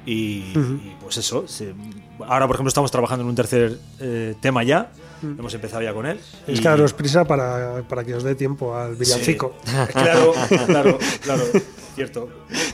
[0.04, 1.48] Y, y pues eso.
[1.48, 1.74] se-
[2.26, 4.90] ahora, por ejemplo, estamos trabajando en un tercer eh, tema ya.
[5.22, 6.20] Hemos empezado ya con él.
[6.46, 9.56] Es y- que daros prisa para, para que os dé tiempo al villancico.
[9.92, 10.32] Claro,
[10.66, 11.42] claro, claro.
[11.96, 12.28] Cierto.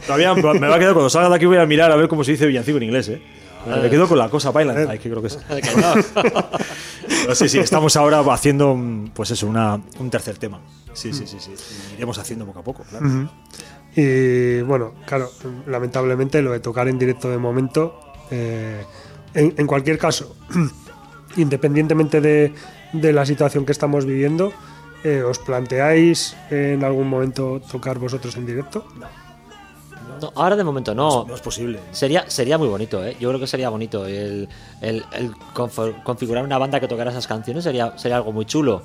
[0.06, 2.24] Todavía me va a quedar cuando salga de aquí voy a mirar a ver cómo
[2.24, 3.22] se dice villancico en inglés, ¿eh?
[3.66, 4.88] Me quedo con la cosa bailan.
[4.88, 5.38] Ay, que creo que es.
[6.14, 10.60] Pero sí, sí, estamos ahora haciendo, mm, pues eso, una, un tercer tema.
[10.92, 11.52] Sí, sí, sí, sí.
[11.92, 13.30] Y iremos haciendo poco a poco, claro.
[13.94, 15.30] Y bueno, claro,
[15.66, 18.00] lamentablemente lo de tocar en directo de momento,
[18.30, 18.84] eh,
[19.34, 20.36] en, en cualquier caso,
[21.36, 22.54] independientemente de,
[22.92, 24.52] de la situación que estamos viviendo,
[25.04, 28.86] eh, ¿os planteáis en algún momento tocar vosotros en directo?
[28.98, 29.06] No,
[30.34, 31.24] ahora de momento no.
[31.26, 31.80] No es posible.
[31.90, 33.16] Sería, sería muy bonito, ¿eh?
[33.18, 34.06] Yo creo que sería bonito.
[34.06, 34.48] El,
[34.80, 35.32] el- el
[36.04, 38.82] configurar una banda que tocara esas canciones sería, sería algo muy chulo.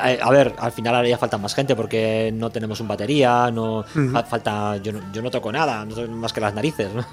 [0.00, 3.84] A, a ver, al final haría falta más gente porque no tenemos un batería, no
[4.12, 7.04] fa- falta, yo no, yo no toco nada, no soy más que las narices, ¿no?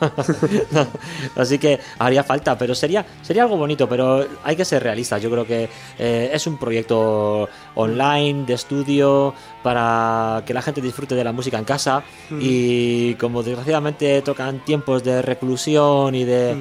[1.35, 5.21] Así que haría falta, pero sería, sería algo bonito, pero hay que ser realistas.
[5.21, 11.15] Yo creo que eh, es un proyecto online, de estudio, para que la gente disfrute
[11.15, 12.03] de la música en casa
[12.39, 16.55] y como desgraciadamente tocan tiempos de reclusión y de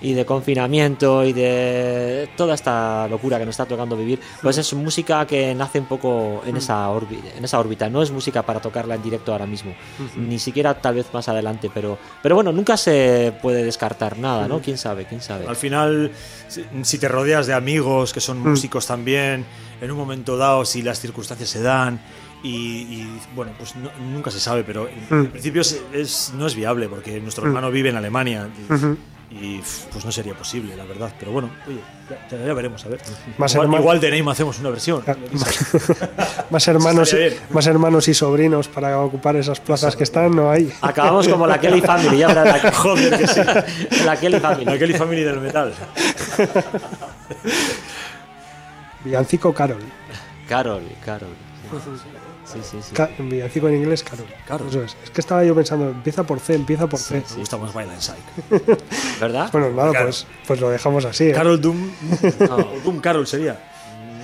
[0.00, 4.72] y de confinamiento y de toda esta locura que nos está tocando vivir, pues es
[4.74, 7.88] música que nace un poco en esa órbita, en esa órbita.
[7.88, 9.74] No es música para tocarla en directo ahora mismo,
[10.16, 14.60] ni siquiera tal vez más adelante, pero pero bueno, nunca se puede descartar nada, ¿no?
[14.60, 15.46] Quién sabe, quién sabe.
[15.46, 16.10] Al final,
[16.82, 19.44] si, te rodeas de amigos que son músicos también,
[19.80, 22.00] en un momento dado, si las circunstancias se dan,
[22.42, 22.48] y,
[22.82, 26.54] y, bueno, pues no- nunca se sabe, pero en, en principio es, es- no es
[26.54, 28.48] viable porque nuestro hermano vive en Alemania.
[28.70, 28.72] Y,
[29.30, 29.60] y,
[29.92, 31.12] pues no sería posible, la verdad.
[31.18, 31.80] Pero bueno, oye,
[32.30, 33.00] ya, veremos, a ver.
[33.38, 35.02] Más igual, hermano- igual de Neymar hacemos una versión.
[36.50, 37.14] Más hermanos,
[37.50, 40.72] más hermanos y sobrinos para ocupar esas plazas que están, no hay.
[40.80, 43.40] Acabamos como la Kelly Family, ya verás, la, Joder, que sí.
[44.04, 44.64] la Kelly Family.
[44.64, 45.72] La Kelly Family del metal.
[49.04, 49.82] Villancico Carol.
[50.48, 51.28] Carol, Carol.
[51.70, 51.78] Sí,
[52.52, 52.92] sí, sí.
[52.94, 54.26] Ca- villancico en inglés, Carol.
[54.46, 54.68] Carol.
[54.68, 54.96] Eso es.
[55.04, 57.22] Es que estaba yo pensando, empieza por C, empieza por C.
[57.30, 58.78] Me gusta más Violent Psych.
[59.20, 59.48] ¿Verdad?
[59.52, 60.06] Bueno, nada, Claro.
[60.06, 61.24] pues, pues lo dejamos así.
[61.28, 61.32] ¿eh?
[61.32, 61.90] Carol Doom.
[62.48, 62.56] No.
[62.56, 63.58] o Doom Carol sería.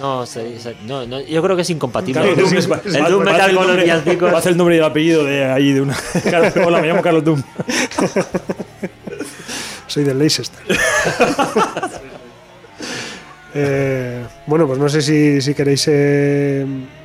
[0.00, 2.20] No, se- se- no, no, yo creo que es incompatible.
[2.20, 4.32] Carol el Doom Doom, es- el va- Doom metal el con los nombre- villancicos.
[4.32, 5.94] Va a hacer el nombre y el apellido de ahí de una.
[6.24, 7.42] Carol- Hola, me llamo Carlos Doom.
[9.86, 10.58] Soy del Leicester.
[13.54, 16.64] Eh, bueno, pues no sé si, si queréis eh,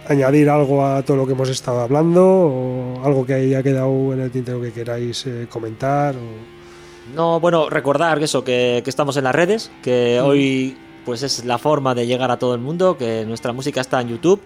[0.10, 4.22] añadir algo a todo lo que hemos estado hablando o algo que haya quedado en
[4.22, 6.16] el tintero que queráis eh, comentar.
[6.16, 11.24] o- No, bueno, recordar que eso, que, que estamos en las redes, que hoy pues
[11.24, 14.42] es la forma de llegar a todo el mundo, que nuestra música está en YouTube,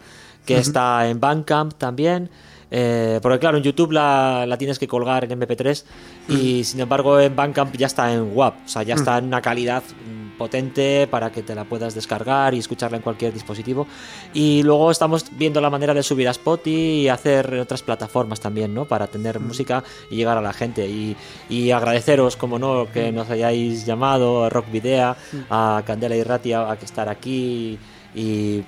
[0.46, 2.30] que está en Bandcamp también.
[2.70, 5.84] eh, porque claro, en YouTube la, la tienes que colgar en MP3
[6.30, 9.42] y sin embargo en Bandcamp ya está en WAP, o sea, ya está en una
[9.42, 13.86] calidad mm, potente para que te la puedas descargar y escucharla en cualquier dispositivo.
[14.34, 18.74] Y luego estamos viendo la manera de subir a Spotify y hacer otras plataformas también,
[18.74, 18.86] ¿no?
[18.86, 20.88] Para tener música y llegar a la gente.
[20.88, 21.16] Y,
[21.48, 25.16] y agradeceros, como no, que nos hayáis llamado a Rock Video,
[25.50, 27.80] a Candela y Ratia, a que estar aquí y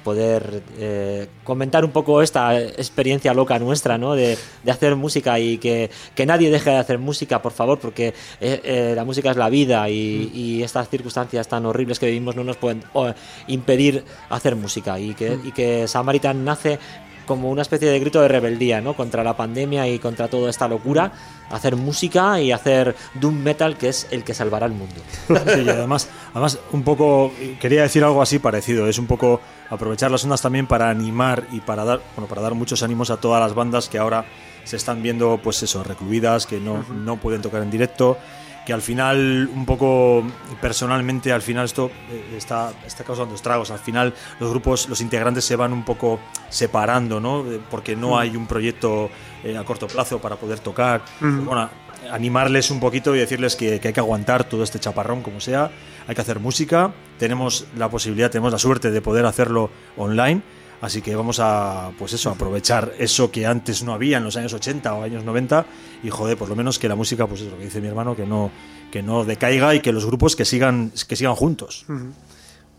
[0.03, 4.15] poder eh, comentar un poco esta experiencia loca nuestra, ¿no?
[4.15, 8.13] De, de hacer música y que, que nadie deje de hacer música, por favor, porque
[8.39, 12.35] eh, eh, la música es la vida y, y estas circunstancias tan horribles que vivimos
[12.35, 13.11] no nos pueden oh,
[13.47, 14.99] impedir hacer música.
[14.99, 16.79] Y que, y que Samaritan nace
[17.25, 18.95] como una especie de grito de rebeldía, ¿no?
[18.95, 21.11] Contra la pandemia y contra toda esta locura,
[21.49, 24.95] hacer música y hacer doom metal que es el que salvará el mundo.
[25.53, 30.09] Sí, y además, además, un poco, quería decir algo así parecido, es un poco aprovechar
[30.09, 33.41] las ondas también para animar y para dar, bueno, para dar muchos ánimos a todas
[33.41, 34.25] las bandas que ahora
[34.63, 38.17] se están viendo, pues eso, recluidas, que no, no pueden tocar en directo,
[38.65, 40.23] que al final, un poco
[40.61, 45.43] personalmente, al final esto eh, está, está causando estragos, al final los grupos, los integrantes
[45.45, 47.41] se van un poco separando, ¿no?
[47.51, 49.09] Eh, Porque no hay un proyecto
[49.43, 51.01] eh, a corto plazo para poder tocar.
[51.19, 51.69] Bueno,
[52.11, 55.71] animarles un poquito y decirles que, que hay que aguantar todo este chaparrón como sea,
[56.07, 60.41] hay que hacer música, tenemos la posibilidad, tenemos la suerte de poder hacerlo online,
[60.83, 64.53] así que vamos a pues eso, aprovechar eso que antes no había en los años
[64.53, 65.65] 80 o años 90
[66.03, 68.17] y joder, por lo menos que la música, pues es lo que dice mi hermano,
[68.17, 68.51] que no
[68.91, 71.85] que no decaiga y que los grupos que sigan que sigan juntos.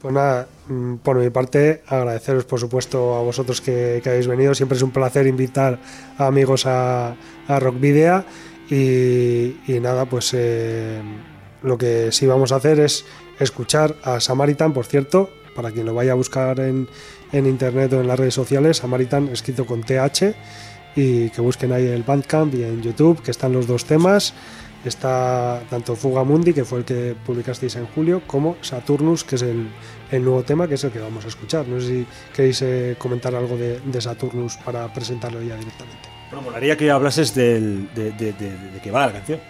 [0.01, 4.55] Pues nada, mm, por mi parte, agradeceros por supuesto a vosotros que, habéis venido.
[4.55, 5.79] Siempre es un placer invitar
[6.19, 7.17] a amigos a,
[7.49, 8.23] Rock Video.
[8.69, 11.01] Y, y nada, pues eh,
[11.63, 13.07] lo que sí vamos a hacer es
[13.39, 16.89] escuchar a Samaritan, por cierto, para quien lo vaya a buscar en,
[17.35, 20.35] en internet o en las redes sociales, Samaritan escrito con TH,
[20.95, 24.33] y que busquen ahí el Bandcamp y en YouTube, que están los dos temas.
[24.85, 29.43] Está tanto Fuga Mundi, que fue el que publicasteis en julio, como Saturnus, que es
[29.43, 29.67] el,
[30.11, 31.67] el nuevo tema, que es el que vamos a escuchar.
[31.67, 36.09] No sé si queréis eh, comentar algo de, de Saturnus para presentarlo ya directamente.
[36.31, 39.41] Bueno, molaría que hablases del, de, de, de, de qué va la canción.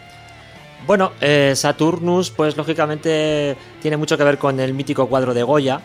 [0.86, 5.80] Bueno, eh, Saturnus, pues lógicamente tiene mucho que ver con el mítico cuadro de Goya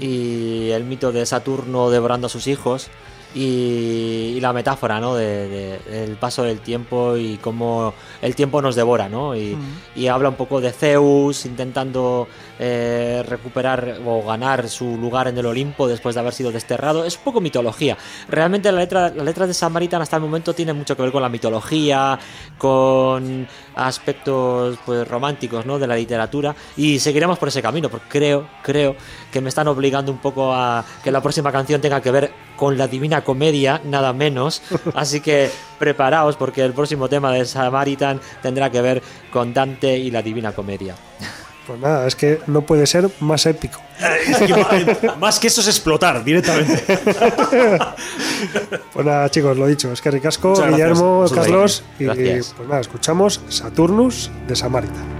[0.00, 2.88] y el mito de Saturno devorando a sus hijos
[3.34, 5.14] y, y la metáfora, ¿no?
[5.14, 9.36] De, de- del paso del tiempo y cómo el tiempo nos devora, ¿no?
[9.36, 9.56] Y,
[9.94, 12.26] y habla un poco de Zeus intentando
[12.62, 17.06] eh, recuperar o ganar su lugar en el Olimpo después de haber sido desterrado.
[17.06, 17.96] Es un poco mitología.
[18.28, 21.22] Realmente la letra, la letra de Samaritan hasta el momento tiene mucho que ver con
[21.22, 22.18] la mitología,
[22.58, 25.78] con aspectos pues románticos, ¿no?
[25.78, 28.94] De la literatura y seguiremos por ese camino porque creo, creo
[29.32, 32.76] que me están obligando un poco a que la próxima canción tenga que ver con
[32.76, 34.62] la Divina Comedia, nada menos.
[34.94, 39.02] Así que preparaos porque el próximo tema de Samaritan tendrá que ver
[39.32, 40.94] con Dante y la Divina Comedia.
[41.70, 43.80] Pues nada, es que no puede ser más épico.
[44.26, 46.82] Es que ma- más que eso es explotar directamente.
[48.92, 50.54] Pues nada, chicos, lo dicho, es que ricasco.
[50.54, 55.19] Guillermo, Carlos, y pues nada, escuchamos Saturnus de Samaritan.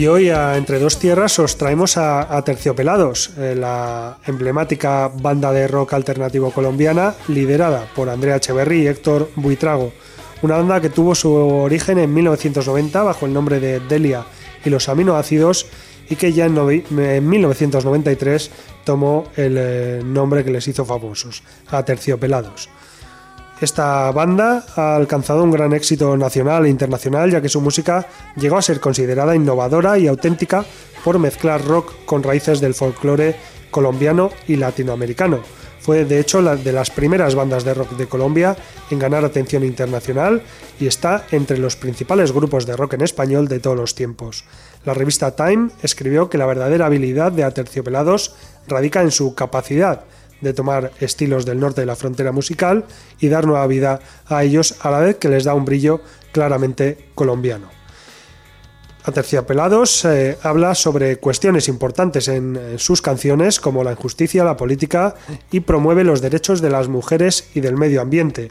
[0.00, 5.52] Y hoy a Entre Dos Tierras os traemos a, a Terciopelados, eh, la emblemática banda
[5.52, 9.92] de rock alternativo colombiana liderada por Andrea Echeverry y Héctor Buitrago.
[10.40, 14.24] Una banda que tuvo su origen en 1990 bajo el nombre de Delia
[14.64, 15.66] y los aminoácidos
[16.08, 18.50] y que ya en, en 1993
[18.84, 22.70] tomó el eh, nombre que les hizo famosos, a Terciopelados.
[23.60, 28.06] Esta banda ha alcanzado un gran éxito nacional e internacional ya que su música
[28.36, 30.64] llegó a ser considerada innovadora y auténtica
[31.04, 33.36] por mezclar rock con raíces del folclore
[33.70, 35.40] colombiano y latinoamericano.
[35.80, 38.56] Fue de hecho la de las primeras bandas de rock de Colombia
[38.90, 40.42] en ganar atención internacional
[40.78, 44.44] y está entre los principales grupos de rock en español de todos los tiempos.
[44.86, 48.34] La revista Time escribió que la verdadera habilidad de Aterciopelados
[48.68, 50.04] radica en su capacidad
[50.40, 52.84] de tomar estilos del norte de la frontera musical
[53.18, 56.00] y dar nueva vida a ellos a la vez que les da un brillo
[56.32, 57.68] claramente colombiano.
[59.02, 65.14] Aterciopelados eh, habla sobre cuestiones importantes en, en sus canciones como la injusticia, la política
[65.50, 68.50] y promueve los derechos de las mujeres y del medio ambiente.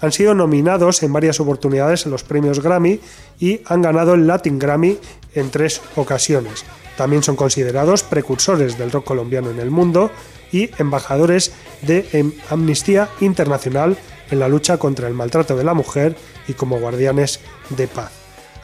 [0.00, 3.00] Han sido nominados en varias oportunidades en los premios Grammy
[3.40, 4.98] y han ganado el Latin Grammy
[5.34, 6.64] en tres ocasiones.
[6.96, 10.10] También son considerados precursores del rock colombiano en el mundo
[10.52, 13.96] y embajadores de em, Amnistía Internacional
[14.30, 17.40] en la lucha contra el maltrato de la mujer y como guardianes
[17.70, 18.12] de paz.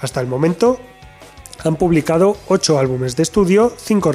[0.01, 0.79] Hasta el momento
[1.63, 4.13] han publicado 8 álbumes de estudio, 5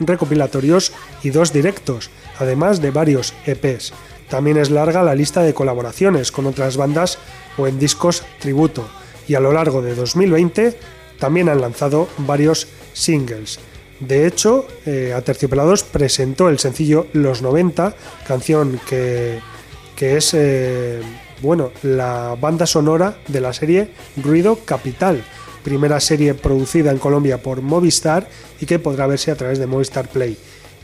[0.00, 0.92] recopilatorios
[1.22, 3.92] y 2 directos, además de varios EPs.
[4.28, 7.18] También es larga la lista de colaboraciones con otras bandas
[7.56, 8.86] o en discos tributo,
[9.28, 10.78] y a lo largo de 2020
[11.18, 13.58] también han lanzado varios singles.
[14.06, 17.94] De hecho, eh, Aterciopelados presentó el sencillo Los 90,
[18.26, 19.38] canción que,
[19.94, 21.00] que es eh,
[21.40, 25.22] bueno, la banda sonora de la serie Ruido Capital,
[25.62, 28.28] primera serie producida en Colombia por Movistar
[28.60, 30.36] y que podrá verse a través de Movistar Play.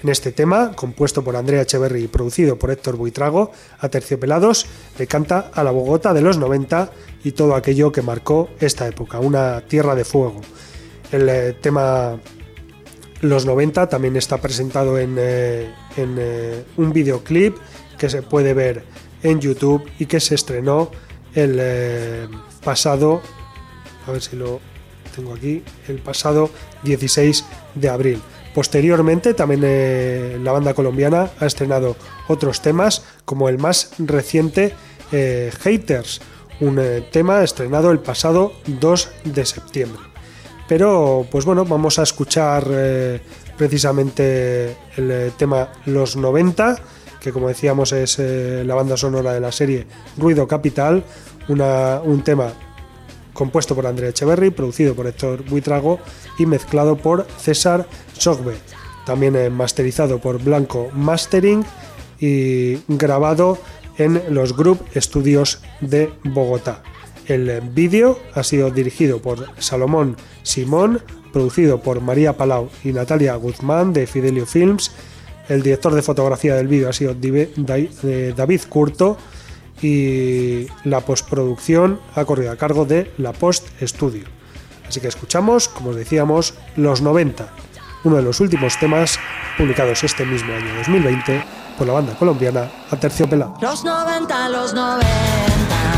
[0.04, 3.50] En este tema, compuesto por Andrea Echeverry y producido por Héctor Buitrago,
[3.80, 4.66] Aterciopelados
[4.96, 6.92] le canta a la Bogotá de los 90
[7.24, 10.40] y todo aquello que marcó esta época, una tierra de fuego.
[11.10, 12.20] El eh, tema
[13.20, 17.56] Los 90 también está presentado en, eh, eh, un videoclip
[17.98, 18.84] que se puede ver
[19.24, 20.90] en YouTube y que se estrenó
[21.34, 22.28] el eh,
[22.62, 23.20] pasado,
[24.06, 24.60] a ver si lo
[25.16, 26.50] tengo aquí, el pasado
[26.84, 27.44] 16
[27.74, 28.22] de abril.
[28.54, 31.96] Posteriormente, también la banda colombiana ha estrenado
[32.28, 34.74] otros temas, como el más reciente
[35.10, 36.20] Haters,
[36.60, 36.80] un
[37.12, 40.07] tema estrenado el pasado 2 de septiembre.
[40.68, 43.20] Pero, pues bueno, vamos a escuchar eh,
[43.56, 46.78] precisamente el eh, tema Los 90,
[47.20, 49.86] que como decíamos es eh, la banda sonora de la serie
[50.18, 51.02] Ruido Capital,
[51.48, 52.52] un tema
[53.32, 55.98] compuesto por Andrea Echeverry, producido por Héctor Buitrago
[56.38, 58.56] y mezclado por César Sogbe.
[59.06, 61.64] También masterizado por Blanco Mastering
[62.20, 63.56] y grabado
[63.96, 66.82] en los Group Studios de Bogotá.
[67.28, 73.92] El vídeo ha sido dirigido por Salomón Simón, producido por María Palau y Natalia Guzmán
[73.92, 74.90] de Fidelio Films.
[75.48, 79.18] El director de fotografía del vídeo ha sido eh, David Curto
[79.82, 84.24] y la postproducción ha corrido a cargo de La Post Studio.
[84.88, 87.46] Así que escuchamos, como os decíamos, Los 90,
[88.04, 89.18] uno de los últimos temas
[89.58, 91.44] publicados este mismo año 2020
[91.76, 93.54] por la banda colombiana Aterciopelado.
[93.60, 95.97] Los 90, los 90.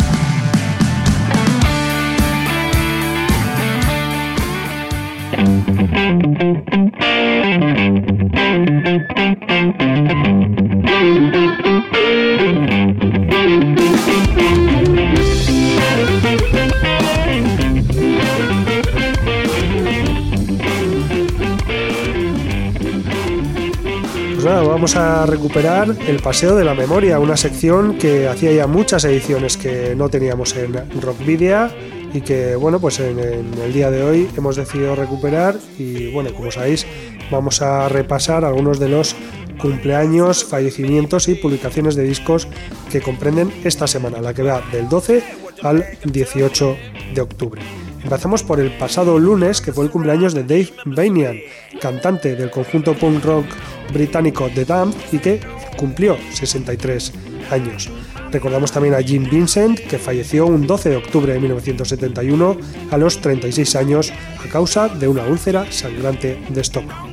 [25.25, 30.09] Recuperar el Paseo de la Memoria, una sección que hacía ya muchas ediciones que no
[30.09, 31.71] teníamos en Rockvidia
[32.13, 36.33] y que, bueno, pues en, en el día de hoy hemos decidido recuperar y, bueno,
[36.33, 36.85] como sabéis,
[37.31, 39.15] vamos a repasar algunos de los
[39.61, 42.47] cumpleaños, fallecimientos y publicaciones de discos
[42.91, 45.23] que comprenden esta semana, la que va del 12
[45.63, 46.77] al 18
[47.13, 47.61] de octubre.
[48.03, 51.37] Empezamos por el pasado lunes, que fue el cumpleaños de Dave Banyan,
[51.79, 53.45] cantante del conjunto punk rock
[53.91, 55.39] británico The Damned y que
[55.77, 57.13] cumplió 63
[57.51, 57.89] años.
[58.31, 62.57] Recordamos también a Jim Vincent, que falleció un 12 de octubre de 1971
[62.89, 64.13] a los 36 años
[64.43, 67.10] a causa de una úlcera sangrante de estómago.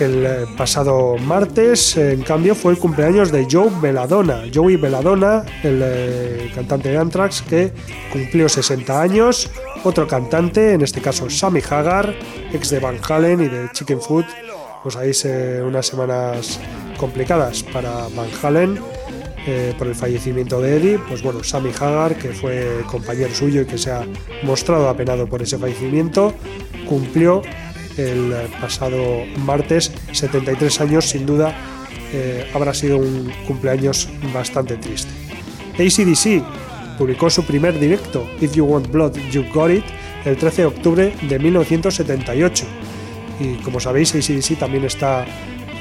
[0.00, 4.44] El eh, pasado martes, en cambio, fue el cumpleaños de Joe Belladonna.
[4.52, 7.70] Joey Belladonna, el eh, cantante de Anthrax, que
[8.10, 9.50] cumplió 60 años.
[9.84, 12.14] Otro cantante, en este caso Sammy Hagar,
[12.50, 14.24] ex de Van Halen y de Chicken Food.
[14.82, 16.58] Pues ahí se unas semanas
[16.96, 18.78] complicadas para Van Halen
[19.46, 20.98] eh, por el fallecimiento de Eddie.
[21.08, 24.06] Pues bueno, Sammy Hagar, que fue compañero suyo y que se ha
[24.44, 26.32] mostrado apenado por ese fallecimiento,
[26.88, 27.42] cumplió
[27.96, 31.54] el pasado martes 73 años, sin duda
[32.12, 35.10] eh, habrá sido un cumpleaños bastante triste.
[35.74, 36.42] ACDC
[36.98, 39.84] publicó su primer directo, If You Want Blood, You Got It,
[40.24, 42.66] el 13 de octubre de 1978.
[43.40, 45.24] Y como sabéis, ACDC también está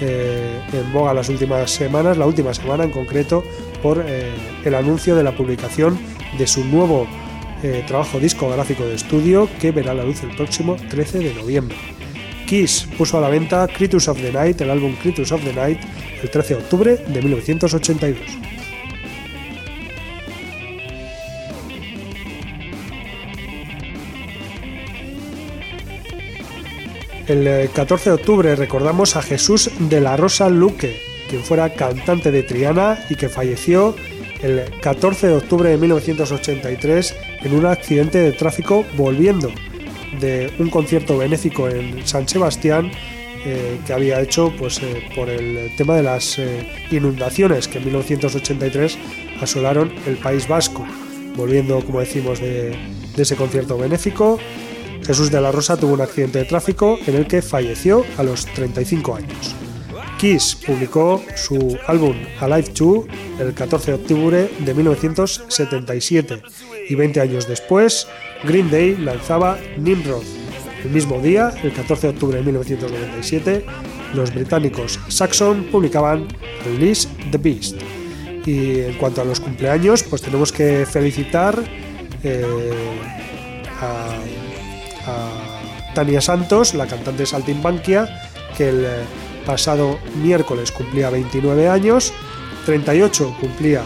[0.01, 3.43] eh, en boga las últimas semanas, la última semana en concreto,
[3.83, 4.31] por eh,
[4.63, 5.99] el anuncio de la publicación
[6.37, 7.05] de su nuevo
[7.63, 11.75] eh, trabajo discográfico de estudio que verá la luz el próximo 13 de noviembre.
[12.49, 15.79] Kiss puso a la venta Critus of the Night, el álbum Critus of the Night,
[16.23, 18.17] el 13 de octubre de 1982.
[27.27, 32.31] El eh, 14 de octubre recordamos a Jesús de la Rosa Luque, quien fuera cantante
[32.31, 33.95] de Triana y que falleció
[34.41, 39.51] el 14 de octubre de 1983 en un accidente de tráfico volviendo
[40.19, 42.91] de un concierto benéfico en San Sebastián
[43.45, 47.85] eh, que había hecho pues, eh, por el tema de las eh, inundaciones que en
[47.85, 48.97] 1983
[49.41, 50.85] asolaron el País Vasco.
[51.37, 52.75] Volviendo, como decimos, de,
[53.15, 54.39] de ese concierto benéfico,
[55.05, 58.45] Jesús de la Rosa tuvo un accidente de tráfico en el que falleció a los
[58.45, 59.55] 35 años.
[60.17, 63.05] Kiss publicó su álbum Alive 2
[63.39, 66.41] el 14 de octubre de 1977
[66.89, 68.07] y 20 años después
[68.43, 70.23] Green Day lanzaba Nimrod,
[70.83, 73.65] El mismo día, el 14 de octubre de 1997,
[74.13, 76.27] los británicos Saxon publicaban
[76.65, 77.75] Release the Beast.
[78.45, 81.61] Y en cuanto a los cumpleaños, pues tenemos que felicitar
[82.23, 82.45] eh,
[83.79, 84.15] a,
[85.05, 88.07] a Tania Santos, la cantante de Saltimbanquia,
[88.57, 88.89] que el eh,
[89.45, 92.13] pasado miércoles cumplía 29 años,
[92.65, 93.83] 38 cumplía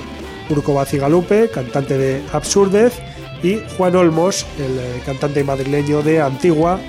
[0.50, 2.94] Urco Bacigalupe, cantante de Absurdez,
[3.42, 6.80] y Juan Olmos, el eh, cantante madrileño de Antigua,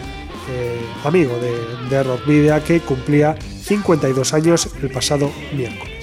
[0.51, 5.95] eh, amigo de, de Rock Video, que cumplía 52 años el pasado miércoles.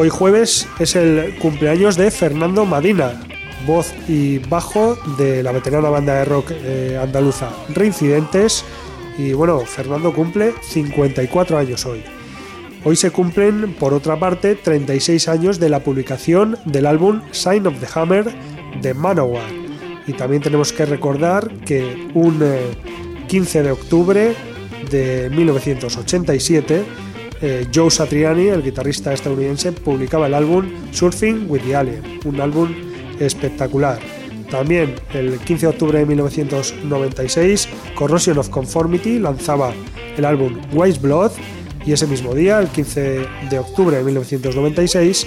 [0.00, 3.20] Hoy jueves es el cumpleaños de Fernando Madina,
[3.66, 8.64] voz y bajo de la veterana banda de rock eh, andaluza Reincidentes.
[9.18, 12.02] Y bueno, Fernando cumple 54 años hoy.
[12.84, 17.80] Hoy se cumplen, por otra parte, 36 años de la publicación del álbum Sign of
[17.80, 18.32] the Hammer
[18.80, 19.50] de Manowar.
[20.06, 22.60] Y también tenemos que recordar que un eh,
[23.26, 24.34] 15 de octubre
[24.88, 26.84] de 1987,
[27.42, 32.72] eh, Joe Satriani, el guitarrista estadounidense, publicaba el álbum Surfing with the Alien, un álbum
[33.18, 33.98] espectacular.
[34.50, 39.72] También el 15 de octubre de 1996, Corrosion of Conformity lanzaba
[40.16, 41.32] el álbum Wise Blood
[41.84, 45.26] y ese mismo día, el 15 de octubre de 1996,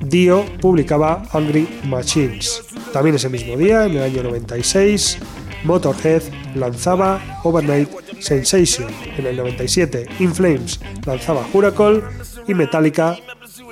[0.00, 2.62] Dio publicaba Angry Machines.
[2.92, 5.18] También ese mismo día, en el año 96,
[5.64, 6.22] Motorhead
[6.54, 7.88] lanzaba Overnight
[8.20, 8.88] Sensation.
[9.16, 12.02] En el 97, In Flames lanzaba Huracle
[12.48, 13.16] y Metallica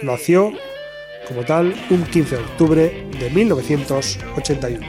[0.03, 0.53] nació
[1.29, 4.81] como tal un 15 de octubre de 1981.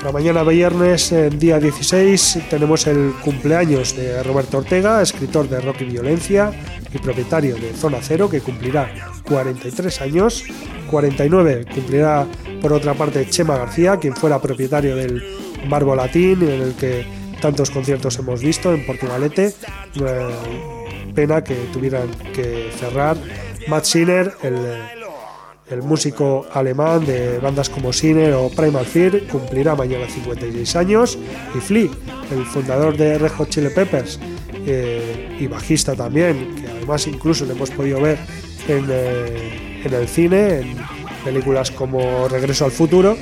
[0.00, 5.84] Para mañana viernes, día 16, tenemos el cumpleaños de Roberto Ortega, escritor de rock y
[5.84, 6.50] violencia
[6.92, 8.92] y propietario de Zona Cero, que cumplirá
[9.24, 10.44] 43 años.
[10.90, 12.26] 49 cumplirá,
[12.60, 17.04] por otra parte, Chema García, quien fuera propietario del Barbo Latín, en el que
[17.40, 19.54] tantos conciertos hemos visto en Portugalete.
[19.94, 23.16] Eh, pena que tuvieran que cerrar.
[23.68, 24.32] Matt Sinner,
[25.72, 31.18] el músico alemán de bandas como Sinner o Primal Fear cumplirá mañana 56 años
[31.54, 31.90] y Flea,
[32.30, 34.18] el fundador de Red Hot Chili Peppers
[34.66, 38.18] eh, y bajista también, que además incluso le hemos podido ver
[38.68, 40.76] en, eh, en el cine, en
[41.24, 43.16] películas como Regreso al Futuro,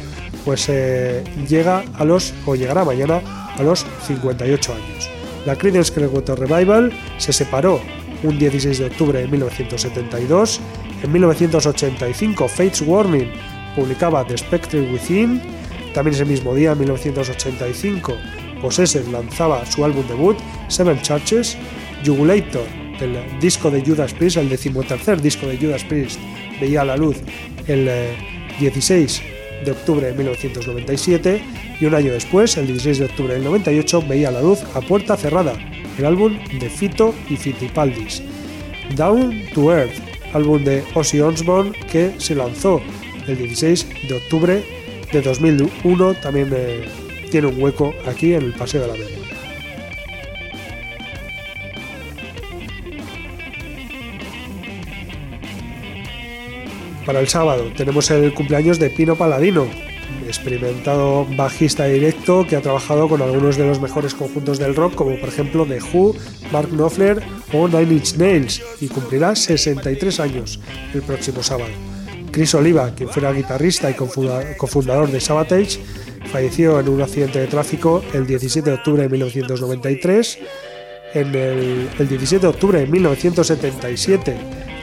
[0.44, 3.20] pues eh, llega a los, o llegará mañana
[3.56, 5.10] a los 58 años.
[5.46, 7.80] La Creedence Clearwater Revival se separó
[8.22, 10.60] un 16 de octubre de 1972
[11.02, 13.30] en 1985, Fates Warning
[13.74, 15.40] publicaba The Spectre Within.
[15.94, 18.12] También ese mismo día, en 1985,
[18.60, 20.36] Possessed lanzaba su álbum debut,
[20.68, 21.56] Seven Churches.
[22.04, 22.64] Jugulator,
[23.00, 26.18] el disco de Judas Priest, el decimotercer disco de Judas Priest,
[26.60, 27.16] veía la luz
[27.66, 28.16] el eh,
[28.58, 29.22] 16
[29.64, 31.42] de octubre de 1997
[31.80, 35.16] y un año después, el 16 de octubre del 98, veía la luz a puerta
[35.16, 35.54] cerrada,
[35.98, 38.22] el álbum de Fito y Fitipaldis.
[38.96, 39.94] Down to Earth,
[40.32, 42.80] álbum de Ozzy Osbourne que se lanzó
[43.26, 44.64] el 16 de octubre
[45.12, 46.88] de 2001, también eh,
[47.30, 49.19] tiene un hueco aquí en el Paseo de la Memoria.
[57.06, 59.66] Para el sábado tenemos el cumpleaños de Pino Paladino,
[60.28, 65.18] experimentado bajista directo que ha trabajado con algunos de los mejores conjuntos del rock, como
[65.18, 66.14] por ejemplo The Who,
[66.52, 67.22] Mark Knopfler
[67.52, 70.60] o Nine Inch Nails, y cumplirá 63 años
[70.94, 71.70] el próximo sábado.
[72.30, 75.80] Chris Oliva, quien fuera guitarrista y cofunda- cofundador de Sabotage,
[76.30, 80.38] falleció en un accidente de tráfico el 17 de octubre de 1993.
[81.12, 84.36] En el, el 17 de octubre de 1977,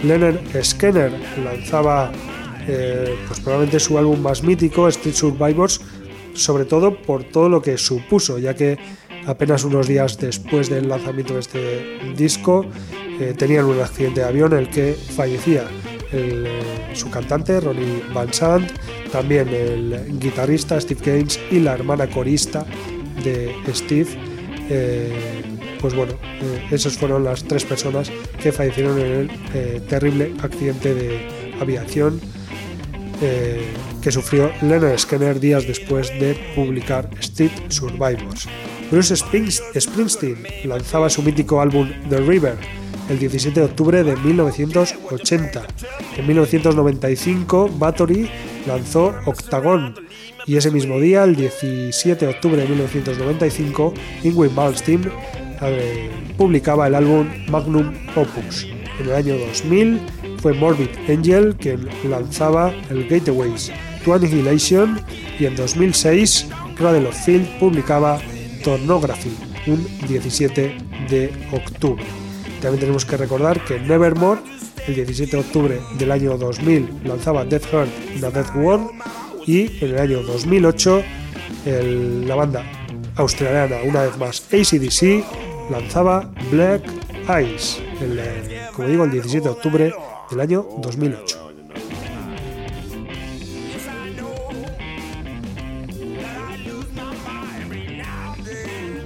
[0.04, 1.12] Leonard Skinner
[1.44, 2.12] lanzaba
[2.68, 5.80] eh, pues probablemente su álbum más mítico, Street Survivors,
[6.34, 8.78] sobre todo por todo lo que supuso, ya que
[9.26, 12.66] apenas unos días después del lanzamiento de este disco
[13.20, 15.64] eh, tenían un accidente de avión en el que fallecía
[16.12, 16.62] eh,
[16.94, 18.70] su cantante Ronnie Van Sant,
[19.12, 22.66] también el guitarrista Steve Gaines y la hermana corista
[23.24, 24.08] de Steve.
[25.80, 28.12] Pues bueno, eh, esas fueron las tres personas
[28.42, 32.20] que fallecieron en el eh, terrible accidente de aviación
[33.22, 33.62] eh,
[34.02, 38.48] que sufrió Leonard Skinner días después de publicar Street Survivors.
[38.92, 42.56] Bruce Springs- Springsteen lanzaba su mítico álbum The River
[43.10, 45.64] el 17 de octubre de 1980.
[46.18, 48.30] En 1995, Bathory
[48.66, 49.96] lanzó Octagon
[50.46, 55.10] Y ese mismo día, el 17 de octubre de 1995, Ingrid Malmsteen
[55.62, 58.66] eh, publicaba el álbum Magnum Opus.
[59.00, 60.00] En el año 2000
[60.42, 63.72] fue Morbid Angel quien lanzaba el Gateways
[64.04, 65.00] to Annihilation
[65.40, 68.20] y en 2006 Cradle of Field publicaba
[68.64, 69.32] Tornography,
[69.68, 70.76] un 17
[71.10, 72.04] de octubre.
[72.62, 74.42] También tenemos que recordar que Nevermore,
[74.88, 77.90] el 17 de octubre del año 2000, lanzaba Death Heart
[78.24, 78.88] a Death World
[79.46, 81.04] y en el año 2008
[81.66, 82.64] el- la banda
[83.16, 85.24] australiana, una vez más ACDC,
[85.70, 86.84] lanzaba Black
[87.30, 89.94] Eyes, el, eh, como digo, el 17 de octubre
[90.30, 91.48] del año 2008.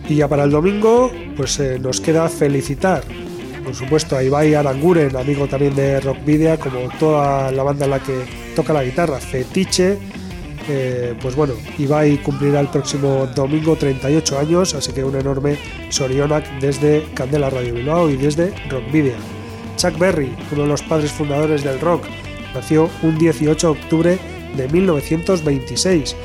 [0.10, 3.02] Y ya para el domingo, pues eh, nos queda felicitar,
[3.64, 7.92] por supuesto, a Ibai Aranguren, amigo también de Rock Video, como toda la banda en
[7.92, 10.11] la que toca la guitarra, Fetiche.
[10.68, 15.58] Eh, pues bueno, Ibai cumplirá el próximo domingo 38 años, así que un enorme
[15.90, 19.16] Sorionak desde Candela Radio Bilbao y desde Rock Video.
[19.78, 22.06] Chuck Berry, uno de los padres fundadores del rock,
[22.54, 24.20] nació un 18 de octubre
[24.56, 26.16] de 1926.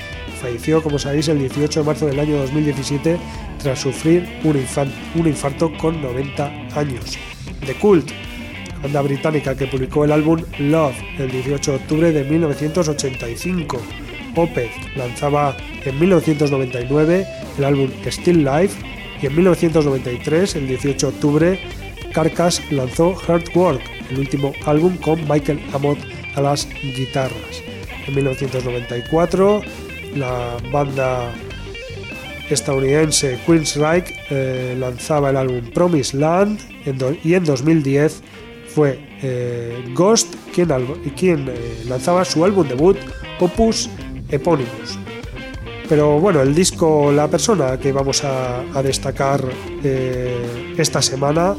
[0.40, 3.16] Falleció, como sabéis, el 18 de marzo del año 2017
[3.62, 7.18] tras sufrir un infarto con 90 años.
[7.64, 8.10] The Cult,
[8.82, 14.05] banda británica que publicó el álbum Love el 18 de octubre de 1985.
[14.36, 17.26] Opeth lanzaba en 1999
[17.58, 18.76] el álbum Still Life
[19.20, 21.60] y en 1993, el 18 de octubre,
[22.12, 23.80] Carcass lanzó Hard Work,
[24.10, 25.98] el último álbum con Michael Amott
[26.34, 27.62] a las guitarras.
[28.06, 29.62] En 1994,
[30.14, 31.32] la banda
[32.50, 36.60] estadounidense Queensryche eh, lanzaba el álbum Promised Land
[37.24, 38.22] y en 2010
[38.74, 41.54] fue eh, Ghost quien eh,
[41.88, 42.96] lanzaba su álbum debut
[43.40, 43.90] Opus
[44.28, 44.98] Eponymous.
[45.88, 49.44] Pero bueno, el disco, la persona que vamos a, destacar
[49.84, 51.54] eh, esta semana,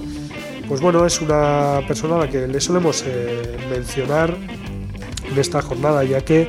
[0.68, 4.36] pues bueno, es una persona a la que le solemos eh, mencionar
[5.32, 6.48] en esta jornada, ya que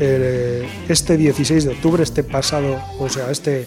[0.00, 3.66] eh, este 16 de octubre, este pasado, o sea, este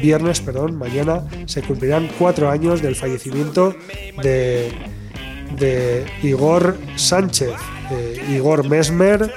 [0.00, 3.74] viernes, perdón, mañana, se cumplirán cuatro años del fallecimiento
[4.22, 4.72] de,
[6.22, 7.52] Igor Sánchez,
[8.30, 9.30] Igor Mesmer,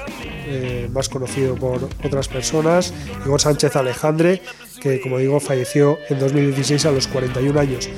[0.48, 2.93] eh, más conocido por otras personas,
[3.26, 4.41] Igor Sánchez Alejandre,
[4.82, 7.89] que como digo falleció en 2016 a los 41 años.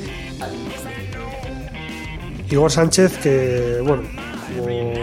[2.49, 4.03] Igor Sánchez, que bueno,
[4.57, 4.93] como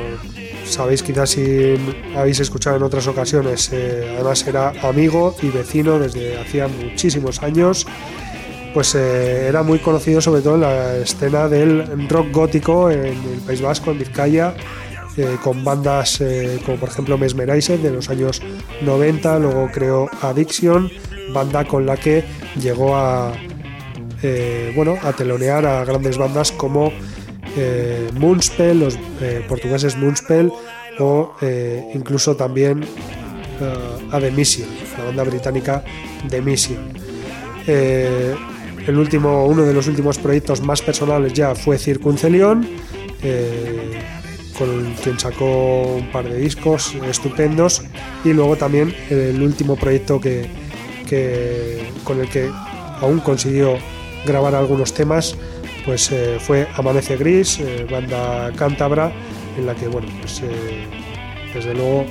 [0.64, 1.76] sabéis quizás si
[2.16, 7.86] habéis escuchado en otras ocasiones, eh, además era amigo y vecino desde hacía muchísimos años,
[8.72, 13.40] pues eh, era muy conocido sobre todo en la escena del rock gótico en el
[13.47, 14.55] País Vasco, en Vizcaya,
[15.16, 18.42] eh, con bandas eh, como por ejemplo Mesmerizer de los años
[18.82, 20.90] 90, luego creó Addiction,
[21.32, 22.24] banda con la que
[22.60, 23.32] llegó a,
[24.24, 26.92] eh, bueno, a telonear a grandes bandas como
[28.14, 28.98] Moonspell, los
[29.48, 30.50] portugueses Moonspell
[30.98, 31.36] o
[31.94, 32.84] incluso también
[34.10, 35.84] a The Mission, la banda británica
[36.28, 36.78] The Mission.
[37.68, 42.66] El último, uno de los últimos proyectos más personales ya fue Circuncelión,
[44.59, 47.82] con quien sacó un par de discos estupendos
[48.24, 50.46] y luego también el último proyecto que,
[51.09, 52.50] que- con el que
[53.00, 53.76] aún consiguió
[54.26, 55.36] grabar algunos temas
[55.84, 59.12] pues eh, fue Amanece Gris, eh, banda cántabra,
[59.59, 60.86] en la que, bueno, pues eh,
[61.52, 62.07] desde luego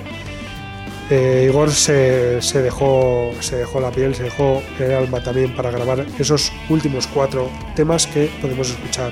[1.09, 6.05] Igor se, se dejó, se dejó la piel, se dejó el alma también para grabar
[6.18, 9.11] esos últimos cuatro temas que podemos escuchar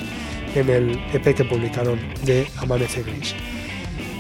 [0.56, 3.34] en el EP que publicaron de Amanece Gris.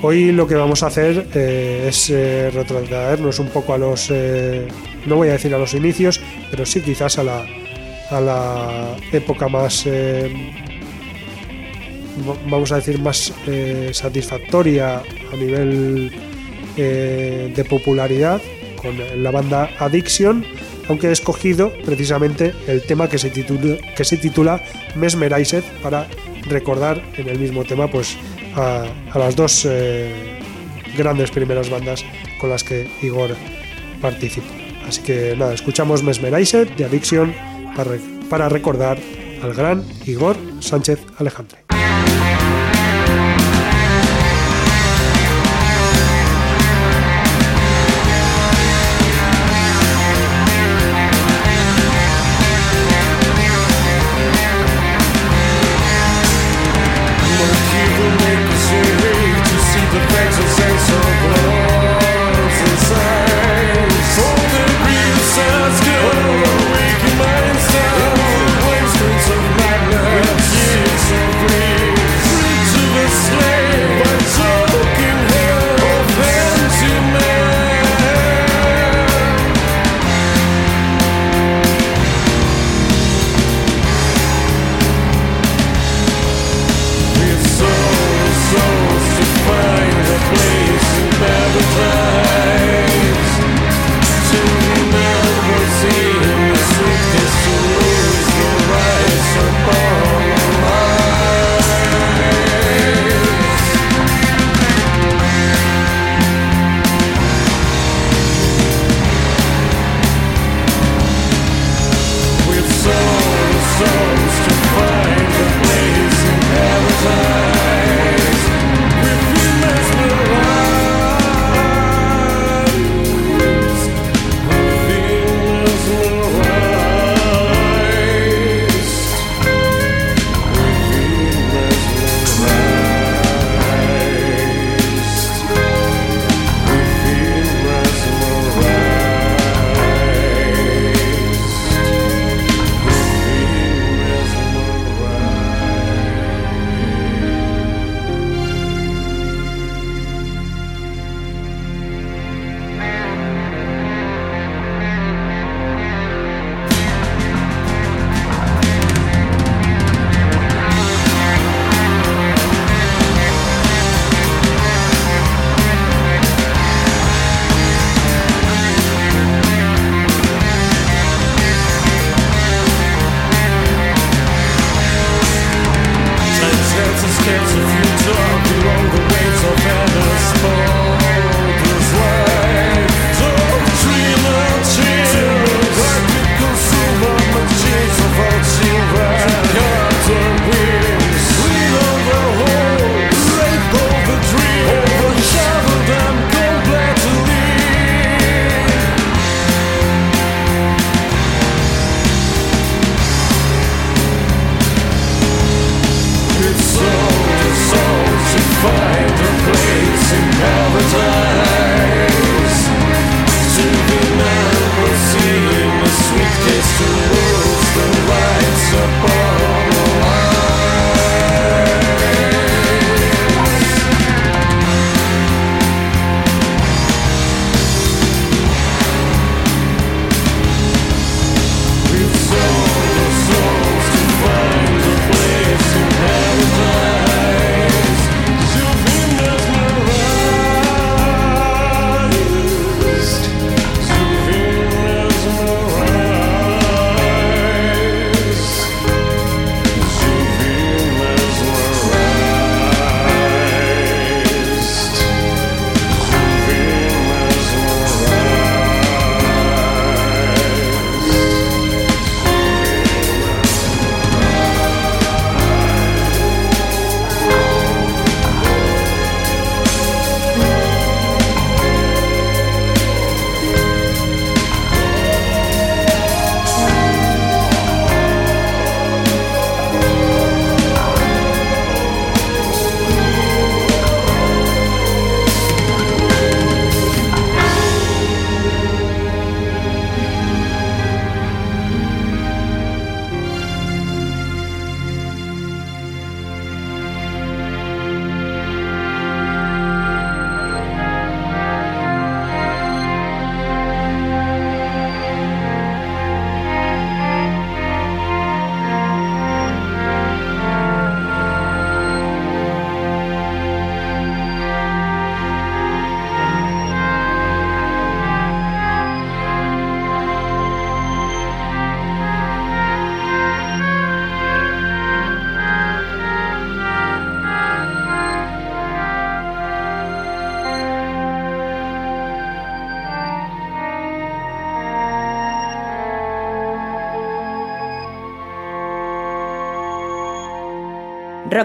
[0.03, 2.49] Hoy lo que vamos a hacer eh, es eh,
[3.39, 4.67] un poco a los, eh,
[5.05, 7.45] no voy a decir a los inicios, pero sí quizás a la,
[8.09, 10.31] a la época más, eh,
[12.27, 13.31] va- vamos a decir, más
[13.91, 16.11] satisfactoria a nivel
[16.77, 18.41] de popularidad
[18.77, 20.43] con la banda Addiction,
[20.87, 23.29] aunque he escogido precisamente el tema que se
[24.17, 24.61] titula,
[24.95, 26.07] Mesmerized para
[26.47, 28.17] recordar en el mismo tema pues
[28.55, 28.85] a,
[29.15, 30.39] las dos eh,
[30.97, 32.03] grandes primeras bandas
[32.39, 33.35] con las que Igor
[34.01, 34.47] participó.
[34.87, 37.33] Así que nada, escuchamos Mesmerized de Addiction
[37.75, 37.91] para,
[38.29, 38.97] para recordar
[39.41, 41.60] al gran Igor Sánchez Alejandre.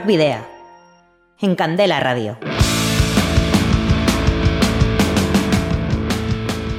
[0.07, 0.47] Rock.
[1.41, 2.39] En Candela Radio.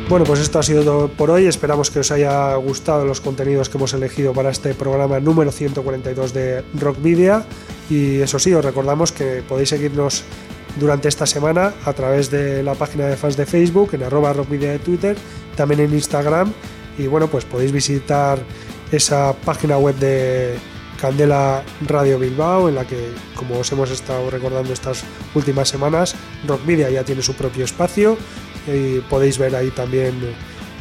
[0.07, 1.45] Bueno, pues esto ha sido todo por hoy.
[1.45, 6.33] Esperamos que os haya gustado los contenidos que hemos elegido para este programa número 142
[6.33, 7.43] de Rock Video.
[7.89, 10.23] Y eso sí, os recordamos que podéis seguirnos
[10.79, 14.71] durante esta semana a través de la página de fans de Facebook, en arroba rockvideo
[14.71, 15.17] de Twitter,
[15.57, 16.53] también en Instagram.
[16.97, 18.39] Y bueno, pues podéis visitar
[18.89, 20.55] esa página web de
[20.99, 25.03] Candela Radio Bilbao, en la que, como os hemos estado recordando estas
[25.35, 26.15] últimas semanas,
[26.47, 28.17] Rock Video ya tiene su propio espacio
[28.67, 30.13] y podéis ver ahí también,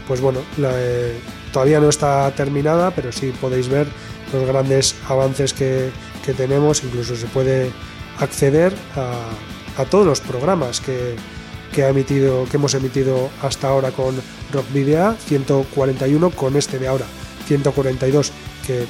[0.08, 1.18] pues bueno, eh,
[1.52, 3.86] todavía no está terminada, pero sí podéis ver
[4.32, 5.90] los grandes avances que,
[6.24, 7.70] que tenemos, incluso se puede
[8.18, 11.14] acceder a, a todos los programas que,
[11.72, 14.14] que, ha emitido, que hemos emitido hasta ahora con
[14.52, 17.06] Rock Video 141 con este de ahora
[17.46, 18.32] 142
[18.66, 18.86] que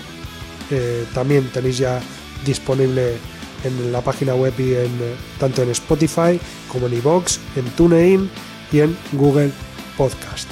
[0.70, 2.00] eh, también tenéis ya
[2.44, 3.16] disponible
[3.64, 4.90] en la página web y en
[5.38, 6.38] tanto en Spotify
[6.68, 8.30] como en iVoox, en TuneIn
[8.72, 9.50] y en Google
[9.96, 10.48] Podcast.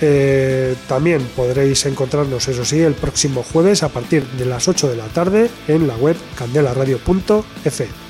[0.00, 4.96] Eh, también podréis encontrarnos, eso sí, el próximo jueves a partir de las 8 de
[4.96, 8.05] la tarde en la web candelaradio.f.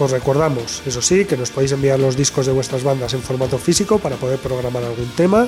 [0.00, 3.58] Os recordamos, eso sí, que nos podéis enviar los discos de vuestras bandas en formato
[3.58, 5.46] físico para poder programar algún tema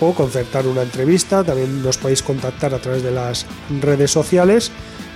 [0.00, 1.42] o concertar una entrevista.
[1.42, 3.46] También nos podéis contactar a través de las
[3.80, 4.70] redes sociales.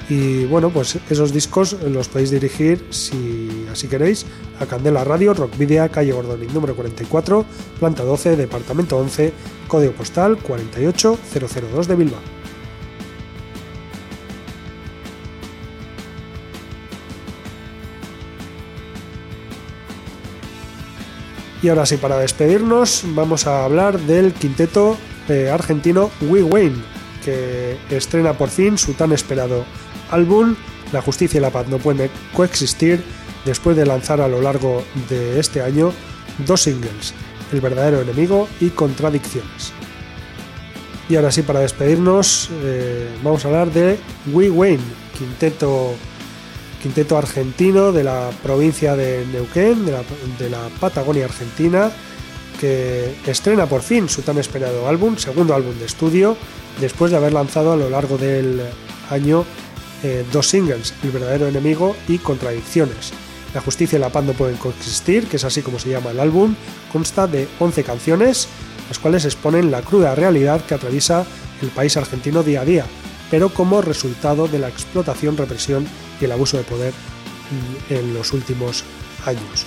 [0.08, 4.24] Y bueno, pues esos discos los podéis dirigir, si así queréis,
[4.58, 7.44] a Candela Radio, Rock Video, calle Gordonín, número 44,
[7.78, 9.30] planta 12, departamento 11,
[9.68, 12.37] código postal 48002 de Bilbao.
[21.60, 24.96] Y ahora sí, para despedirnos, vamos a hablar del quinteto
[25.28, 26.76] eh, argentino We Wayne,
[27.24, 29.64] que estrena por fin su tan esperado
[30.10, 30.54] álbum
[30.92, 33.02] La justicia y la paz no pueden coexistir,
[33.44, 35.92] después de lanzar a lo largo de este año
[36.46, 37.12] dos singles,
[37.52, 39.72] El verdadero enemigo y Contradicciones.
[41.08, 43.98] Y ahora sí, para despedirnos, eh, vamos a hablar de
[44.32, 44.84] We Wayne,
[45.18, 45.94] quinteto
[46.82, 51.90] quinteto argentino de la provincia de Neuquén, de la, Patagonia Argentina,
[52.60, 56.36] que estrena por fin su tan esperado álbum, segundo álbum de estudio,
[56.80, 58.62] después de haber lanzado a lo largo del
[59.10, 59.44] año
[60.02, 63.12] eh, dos singles, El verdadero enemigo y Contradicciones.
[63.54, 66.54] La justicia y la paz pueden coexistir, que es así como se llama el álbum,
[66.92, 68.48] consta de 11 canciones,
[68.88, 71.24] las cuales exponen la cruda realidad que atraviesa
[71.62, 72.84] el país argentino día a día,
[73.30, 75.86] pero como resultado de la explotación, represión
[76.20, 76.92] y el abuso de poder
[77.90, 78.84] en los últimos
[79.24, 79.64] años.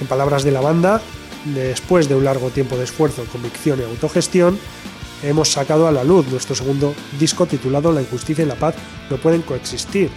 [0.00, 1.00] En palabras de la banda,
[1.54, 4.58] después de un largo tiempo de esfuerzo, convicción y autogestión,
[5.22, 8.74] hemos sacado a la luz nuestro segundo disco titulado La injusticia y la paz
[9.10, 10.10] no pueden coexistir.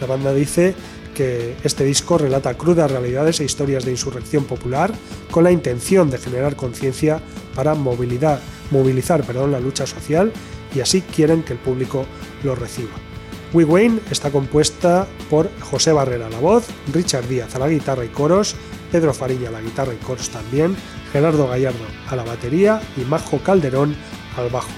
[0.00, 0.74] La banda dice
[1.14, 4.92] que este disco relata crudas realidades e historias de insurrección popular
[5.30, 7.20] con la intención de generar conciencia
[7.54, 8.40] para movilidad,
[8.70, 10.32] movilizar perdón, la lucha social
[10.74, 12.06] y así quieren que el público
[12.42, 13.11] lo reciba.
[13.52, 18.02] We Wayne está compuesta por José Barrera a la voz, Richard Díaz a la guitarra
[18.02, 18.56] y coros,
[18.90, 20.74] Pedro Fariña a la guitarra y coros también,
[21.12, 23.94] Gerardo Gallardo a la batería y Majo Calderón
[24.38, 24.70] al bajo.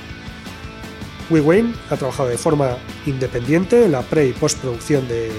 [1.31, 2.77] We Wayne ha trabajado de forma
[3.07, 5.31] independiente en la pre y postproducción de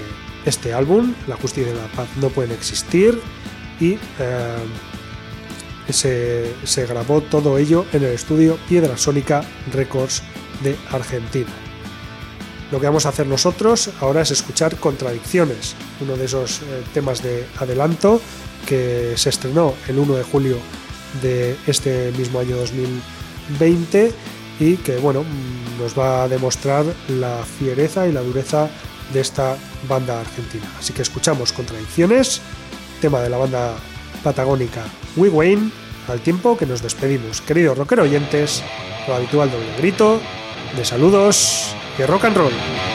[0.45, 3.19] este álbum, La justicia y la paz no pueden existir,
[3.81, 4.55] y eh,
[5.89, 9.43] se, se grabó todo ello en el estudio Piedra Sónica
[9.73, 10.23] Records
[10.63, 11.64] de Argentina.
[12.71, 17.21] Lo que vamos a hacer nosotros ahora es escuchar Contradicciones, uno de esos eh, temas
[17.21, 18.19] de adelanto
[18.65, 20.57] que se estrenó el 1 de julio
[21.21, 24.11] de este mismo año 2020
[24.59, 25.23] y que bueno
[25.79, 28.69] nos va a demostrar la fiereza y la dureza
[29.13, 30.65] de esta banda argentina.
[30.79, 32.41] Así que escuchamos Contradicciones,
[32.99, 33.75] tema de la banda
[34.23, 34.83] patagónica
[35.15, 35.69] We Wayne,
[36.07, 37.41] al tiempo que nos despedimos.
[37.41, 38.63] Queridos rockero oyentes,
[39.07, 40.19] lo habitual doble grito
[40.75, 42.94] de saludos y rock and roll.